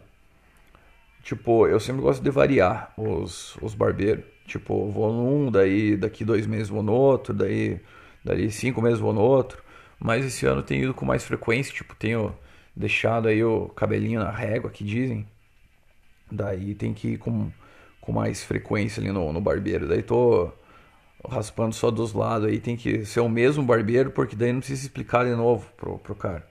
Tipo, 1.24 1.68
eu 1.68 1.80
sempre 1.80 2.04
gosto 2.04 2.22
de 2.22 2.30
variar 2.30 2.94
os, 2.96 3.56
os 3.56 3.74
barbeiros. 3.74 4.24
Tipo, 4.45 4.89
vou 4.89 5.13
num, 5.13 5.51
daí 5.51 5.95
daqui 5.95 6.25
dois 6.25 6.45
meses 6.47 6.69
vou 6.69 6.84
no 6.84 6.93
outro, 6.93 7.34
daí 7.34 7.80
dali 8.23 8.51
cinco 8.51 8.82
meses 8.82 8.99
vou 8.99 9.13
no 9.13 9.21
outro. 9.21 9.63
Mas 9.99 10.25
esse 10.25 10.45
ano 10.45 10.63
tenho 10.63 10.86
ido 10.86 10.93
com 10.93 11.06
mais 11.06 11.23
frequência, 11.23 11.73
tipo, 11.73 11.95
tenho 11.95 12.36
deixado 12.75 13.27
aí 13.27 13.43
o 13.43 13.69
cabelinho 13.69 14.19
na 14.19 14.32
régua 14.32 14.69
que 14.69 14.84
dizem. 14.84 15.27
Daí 16.32 16.73
tem 16.75 16.93
que 16.93 17.10
ir 17.10 17.17
com, 17.17 17.51
com 17.99 18.12
mais 18.12 18.43
frequência 18.43 19.01
ali 19.01 19.12
no, 19.12 19.32
no 19.32 19.41
barbeiro. 19.41 19.88
Daí 19.88 20.01
tô 20.01 20.51
raspando 21.30 21.75
só 21.75 21.91
dos 21.91 22.13
lados 22.13 22.47
aí, 22.47 22.60
tem 22.60 22.75
que 22.75 23.06
ser 23.06 23.19
o 23.19 23.30
mesmo 23.30 23.63
barbeiro, 23.63 24.12
porque 24.12 24.36
daí 24.36 24.51
não 24.51 24.60
precisa 24.60 24.82
explicar 24.82 25.25
de 25.25 25.36
novo 25.36 25.67
pro, 25.77 25.99
pro 25.99 26.15
cara. 26.15 26.47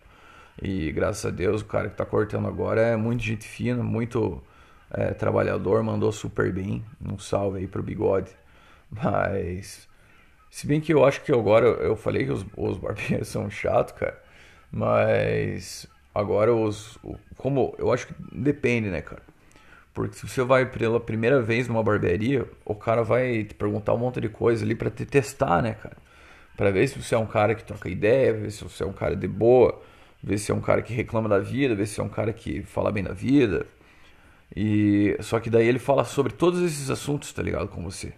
E 0.63 0.93
graças 0.93 1.25
a 1.25 1.31
Deus 1.31 1.63
o 1.63 1.65
cara 1.65 1.89
que 1.89 1.97
tá 1.97 2.05
cortando 2.05 2.47
agora 2.47 2.81
é 2.83 2.97
muito 2.97 3.23
gente 3.23 3.47
fina, 3.47 3.83
muito 3.83 4.43
é, 4.91 5.13
trabalhador, 5.13 5.83
mandou 5.83 6.11
super 6.13 6.53
bem. 6.53 6.85
Um 7.05 7.19
salve 7.19 7.59
aí 7.61 7.67
pro 7.67 7.83
bigode. 7.83 8.31
Mas. 8.91 9.89
Se 10.51 10.67
bem 10.67 10.81
que 10.81 10.93
eu 10.93 11.05
acho 11.05 11.23
que 11.23 11.33
agora 11.33 11.67
eu 11.67 11.95
falei 11.97 12.25
que 12.25 12.33
os, 12.33 12.45
os 12.57 12.77
barbeiros 12.77 13.29
são 13.29 13.49
chatos, 13.49 13.95
cara. 13.95 14.21
Mas 14.71 15.87
agora 16.15 16.55
os. 16.55 16.99
Como. 17.37 17.75
Eu 17.79 17.93
acho 17.93 18.09
que 18.09 18.15
depende, 18.33 18.89
né, 18.89 19.01
cara? 19.01 19.23
Porque 19.95 20.17
se 20.17 20.29
você 20.29 20.43
vai 20.43 20.67
pela 20.67 21.01
primeira 21.01 21.43
vez 21.43 21.69
numa 21.69 21.83
barbearia, 21.83 22.47
o 22.65 22.75
cara 22.75 23.03
vai 23.03 23.45
te 23.45 23.55
perguntar 23.55 23.95
um 23.95 23.99
monte 23.99 24.21
de 24.21 24.29
coisa 24.29 24.65
ali 24.65 24.75
para 24.75 24.91
te 24.91 25.05
testar, 25.05 25.63
né, 25.63 25.75
cara? 25.75 25.97
Para 26.57 26.71
ver 26.71 26.89
se 26.89 27.01
você 27.01 27.15
é 27.15 27.19
um 27.19 27.27
cara 27.27 27.55
que 27.55 27.65
troca 27.65 27.89
ideia, 27.89 28.33
ver 28.33 28.51
se 28.51 28.63
você 28.63 28.85
é 28.85 28.87
um 28.87 28.93
cara 28.93 29.17
de 29.17 29.27
boa, 29.27 29.81
ver 30.23 30.39
se 30.39 30.53
é 30.53 30.55
um 30.55 30.61
cara 30.61 30.83
que 30.83 30.93
reclama 30.95 31.29
da 31.29 31.39
vida, 31.39 31.75
ver 31.75 31.87
se 31.87 32.01
é 32.01 32.03
um 32.05 32.09
cara 32.09 32.33
que 32.33 32.63
fala 32.63 32.93
bem 32.93 33.03
da 33.03 33.13
vida. 33.13 33.67
E 34.55 35.17
só 35.21 35.39
que 35.41 35.51
daí 35.51 35.67
ele 35.67 35.79
fala 35.79 36.05
sobre 36.05 36.33
todos 36.33 36.61
esses 36.63 36.91
assuntos, 36.91 37.33
tá 37.33 37.43
ligado, 37.43 37.69
com 37.69 37.83
você. 37.83 38.13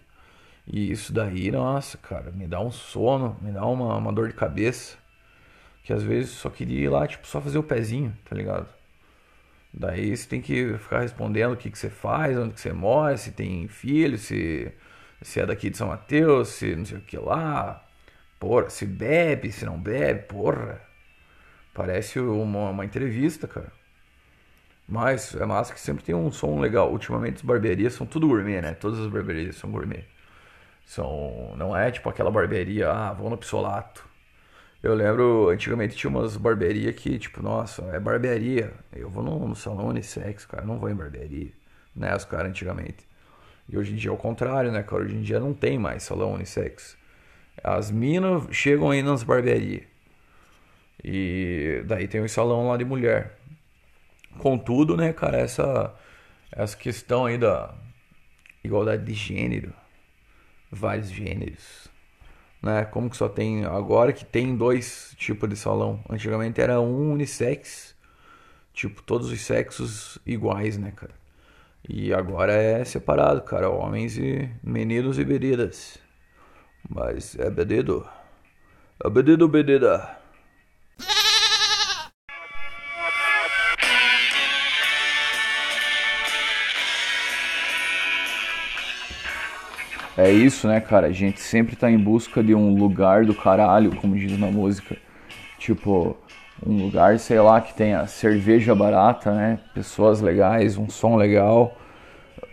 E 0.65 0.91
isso 0.91 1.13
daí, 1.13 1.51
nossa, 1.51 1.97
cara, 1.97 2.31
me 2.31 2.47
dá 2.47 2.59
um 2.59 2.71
sono, 2.71 3.37
me 3.41 3.51
dá 3.51 3.65
uma, 3.65 3.97
uma 3.97 4.13
dor 4.13 4.27
de 4.29 4.33
cabeça. 4.33 4.97
Que 5.83 5.93
às 5.93 6.03
vezes 6.03 6.31
só 6.31 6.49
queria 6.49 6.79
ir 6.81 6.89
lá, 6.89 7.05
tipo, 7.07 7.27
só 7.27 7.41
fazer 7.41 7.57
o 7.57 7.63
pezinho, 7.63 8.15
tá 8.25 8.35
ligado? 8.35 8.67
Daí 9.73 10.15
você 10.15 10.27
tem 10.29 10.41
que 10.41 10.77
ficar 10.77 11.01
respondendo 11.01 11.53
o 11.53 11.57
que, 11.57 11.69
que 11.69 11.77
você 11.77 11.89
faz, 11.89 12.37
onde 12.37 12.53
que 12.53 12.61
você 12.61 12.71
mora, 12.71 13.17
se 13.17 13.31
tem 13.31 13.67
filho, 13.67 14.17
se, 14.17 14.71
se 15.21 15.39
é 15.39 15.45
daqui 15.45 15.69
de 15.69 15.77
São 15.77 15.89
Mateus, 15.89 16.49
se 16.49 16.75
não 16.75 16.85
sei 16.85 16.97
o 16.99 17.01
que 17.01 17.17
lá. 17.17 17.83
Porra, 18.39 18.69
se 18.69 18.85
bebe, 18.85 19.51
se 19.51 19.65
não 19.65 19.79
bebe, 19.79 20.23
porra. 20.27 20.81
Parece 21.73 22.19
uma, 22.19 22.69
uma 22.69 22.85
entrevista, 22.85 23.47
cara. 23.47 23.71
Mas 24.87 25.35
é 25.35 25.45
massa 25.45 25.73
que 25.73 25.79
sempre 25.79 26.03
tem 26.03 26.13
um 26.13 26.31
som 26.31 26.59
legal. 26.59 26.91
Ultimamente 26.91 27.37
as 27.37 27.41
barbearias 27.41 27.93
são 27.93 28.05
tudo 28.05 28.27
gourmet, 28.27 28.61
né? 28.61 28.73
Todas 28.73 28.99
as 28.99 29.07
barbearias 29.07 29.55
são 29.55 29.71
gourmet. 29.71 30.05
São, 30.85 31.53
não 31.57 31.75
é 31.75 31.89
tipo 31.91 32.09
aquela 32.09 32.29
barbearia, 32.29 32.91
ah, 32.91 33.13
vou 33.13 33.29
no 33.29 33.37
Pissolato. 33.37 34.05
Eu 34.81 34.93
lembro, 34.93 35.49
antigamente 35.49 35.95
tinha 35.95 36.09
umas 36.09 36.35
barbearias 36.35 36.93
que, 36.95 37.17
tipo, 37.17 37.41
nossa, 37.41 37.83
é 37.93 37.99
barbearia. 37.99 38.73
Eu 38.93 39.09
vou 39.09 39.23
no, 39.23 39.47
no 39.47 39.55
salão 39.55 39.87
unissex, 39.87 40.45
cara, 40.45 40.65
não 40.65 40.77
vou 40.77 40.89
em 40.89 40.95
barbearia. 40.95 41.51
Né, 41.95 42.13
os 42.15 42.25
caras 42.25 42.49
antigamente. 42.49 43.07
E 43.69 43.77
hoje 43.77 43.93
em 43.93 43.95
dia 43.95 44.09
é 44.09 44.13
o 44.13 44.17
contrário, 44.17 44.71
né, 44.71 44.83
cara? 44.83 45.03
Hoje 45.03 45.15
em 45.15 45.21
dia 45.21 45.39
não 45.39 45.53
tem 45.53 45.79
mais 45.79 46.03
salão 46.03 46.33
unissex. 46.33 46.97
As 47.63 47.89
minas 47.91 48.43
chegam 48.51 48.91
aí 48.91 49.01
nas 49.01 49.23
barbearias. 49.23 49.83
E 51.03 51.81
daí 51.85 52.07
tem 52.07 52.21
o 52.21 52.27
salão 52.27 52.67
lá 52.67 52.77
de 52.77 52.83
mulher. 52.83 53.37
Contudo, 54.39 54.97
né, 54.97 55.13
cara, 55.13 55.37
essa, 55.37 55.93
essa 56.51 56.75
questão 56.75 57.25
aí 57.25 57.37
da 57.37 57.73
igualdade 58.63 59.05
de 59.05 59.13
gênero, 59.13 59.73
vários 60.71 61.09
gêneros, 61.09 61.87
né? 62.61 62.85
Como 62.85 63.09
que 63.09 63.17
só 63.17 63.27
tem 63.27 63.65
agora 63.65 64.13
que 64.13 64.25
tem 64.25 64.55
dois 64.55 65.13
tipos 65.17 65.49
de 65.49 65.55
salão. 65.55 66.03
Antigamente 66.09 66.61
era 66.61 66.79
um 66.79 67.11
unissex, 67.11 67.95
tipo 68.73 69.01
todos 69.03 69.31
os 69.31 69.41
sexos 69.41 70.17
iguais, 70.25 70.77
né, 70.77 70.91
cara? 70.95 71.13
E 71.87 72.13
agora 72.13 72.53
é 72.53 72.83
separado, 72.85 73.41
cara, 73.41 73.69
homens 73.69 74.17
e 74.17 74.49
meninos 74.63 75.19
e 75.19 75.25
bebidas. 75.25 75.99
Mas 76.89 77.37
é 77.37 77.49
bebido. 77.49 78.07
É 79.03 79.09
bebido, 79.09 79.47
bebida. 79.49 80.22
É 90.15 90.31
isso, 90.31 90.67
né, 90.67 90.79
cara? 90.79 91.07
A 91.07 91.11
gente 91.11 91.41
sempre 91.41 91.75
tá 91.75 91.89
em 91.89 91.97
busca 91.97 92.43
de 92.43 92.53
um 92.53 92.75
lugar 92.75 93.25
do 93.25 93.33
caralho, 93.33 93.95
como 93.95 94.15
diz 94.15 94.37
na 94.37 94.47
música. 94.47 94.95
Tipo, 95.57 96.15
um 96.63 96.83
lugar, 96.85 97.17
sei 97.17 97.39
lá, 97.39 97.59
que 97.59 97.73
tenha 97.73 98.05
cerveja 98.05 98.75
barata, 98.75 99.31
né? 99.33 99.59
Pessoas 99.73 100.21
legais, 100.21 100.77
um 100.77 100.87
som 100.87 101.15
legal. 101.15 101.75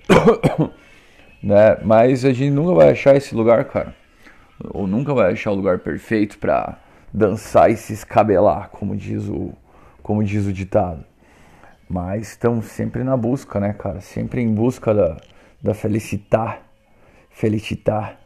né? 1.43 1.77
Mas 1.85 2.25
a 2.25 2.33
gente 2.33 2.51
nunca 2.51 2.75
vai 2.75 2.91
achar 2.93 3.15
esse 3.15 3.35
lugar, 3.35 3.67
cara. 3.67 3.95
Ou 4.71 4.87
nunca 4.87 5.13
vai 5.13 5.33
achar 5.33 5.51
o 5.51 5.55
lugar 5.55 5.81
perfeito 5.81 6.39
pra 6.39 6.79
dançar 7.13 7.71
e 7.71 7.77
se 7.77 7.93
escabelar, 7.93 8.71
como 8.71 8.97
diz 8.97 9.29
o, 9.29 9.53
como 10.03 10.25
diz 10.25 10.47
o 10.47 10.53
ditado. 10.53 11.05
Mas 11.87 12.29
estamos 12.29 12.67
sempre 12.67 13.05
na 13.05 13.19
busca, 13.19 13.61
né, 13.61 13.75
cara? 13.75 14.01
Sempre 14.01 14.41
em 14.41 14.55
busca 14.55 14.95
da, 14.95 15.19
da 15.63 15.75
felicitar 15.75 16.70
Felicitar. 17.31 18.21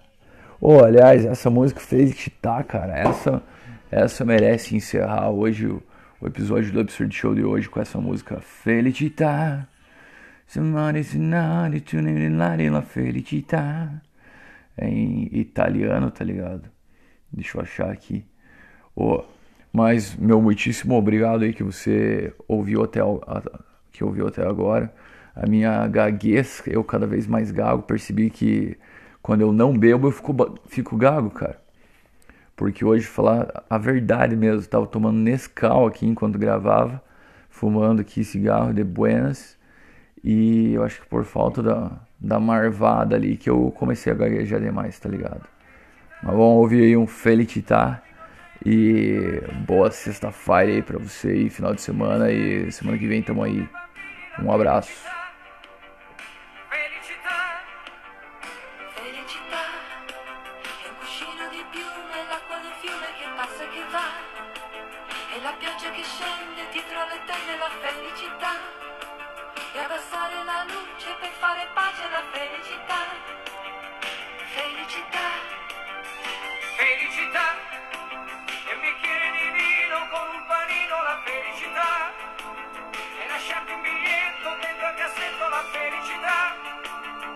Oh, 0.61 0.83
aliás, 0.83 1.25
essa 1.25 1.51
música 1.51 1.81
Felicitar, 1.81 2.65
cara, 2.65 2.97
essa, 2.97 3.43
essa 3.91 4.25
merece 4.25 4.75
encerrar 4.75 5.31
hoje 5.31 5.67
o, 5.67 5.83
o 6.21 6.27
episódio 6.27 6.73
do 6.73 6.81
Absurd 6.81 7.15
Show 7.15 7.35
de 7.35 7.45
hoje 7.45 7.69
com 7.69 7.81
essa 7.81 8.01
música 8.01 8.41
Felicitar. 8.41 9.69
Felicitar. 12.83 14.03
É 14.77 14.89
em 14.89 15.29
italiano, 15.33 16.11
tá 16.11 16.25
ligado? 16.25 16.69
Deixa 17.33 17.59
eu 17.59 17.63
achar 17.63 17.91
aqui. 17.91 18.25
Oh, 18.97 19.23
mas 19.73 20.17
meu 20.17 20.41
muitíssimo 20.41 20.95
obrigado 20.95 21.43
aí 21.43 21.53
que 21.53 21.63
você 21.63 22.33
ouviu 22.47 22.83
até, 22.83 23.01
que 23.93 24.05
ouviu 24.05 24.29
até 24.29 24.47
agora. 24.47 24.93
A 25.35 25.47
minha 25.47 25.87
gaguez, 25.89 26.63
eu 26.67 26.85
cada 26.85 27.07
vez 27.07 27.27
mais 27.27 27.51
gago, 27.51 27.83
percebi 27.83 28.31
que 28.31 28.77
quando 29.23 29.41
eu 29.41 29.53
não 29.53 29.77
bebo, 29.77 30.09
eu 30.09 30.13
fico, 30.13 30.59
fico 30.67 30.97
gago, 30.97 31.31
cara. 31.31 31.59
Porque 32.57 32.85
hoje, 32.85 33.07
falar 33.07 33.65
a 33.69 33.79
verdade 33.79 34.37
mesmo, 34.37 34.67
tava 34.69 34.87
tomando 34.87 35.19
Nescau 35.19 35.87
aqui 35.87 36.07
enquanto 36.07 36.39
gravava, 36.39 37.03
fumando 37.51 38.01
aqui 38.01 38.23
cigarro 38.23 38.73
de 38.73 38.85
buenas. 38.85 39.59
E 40.23 40.75
eu 40.75 40.85
acho 40.85 41.01
que 41.01 41.09
por 41.09 41.25
falta 41.25 41.63
da, 41.63 41.91
da 42.21 42.39
marvada 42.39 43.17
ali 43.17 43.37
que 43.37 43.51
eu 43.51 43.73
comecei 43.77 44.13
a 44.13 44.17
gaguejar 44.17 44.61
demais, 44.61 44.99
tá 44.99 45.09
ligado? 45.09 45.43
Mas 46.23 46.33
vamos 46.33 46.57
ouvir 46.59 46.85
aí 46.85 46.97
um 46.97 47.07
Felicitar. 47.07 48.03
E 48.65 49.43
boa 49.67 49.91
sexta-feira 49.91 50.73
aí 50.73 50.83
pra 50.83 50.99
você 50.99 51.35
e 51.35 51.51
final 51.51 51.75
de 51.75 51.83
semana. 51.83 52.31
E 52.31 52.71
semana 52.73 52.97
que 52.97 53.07
vem 53.07 53.23
tamo 53.23 53.43
aí. 53.43 53.69
Um 54.43 54.51
abraço. 54.51 55.24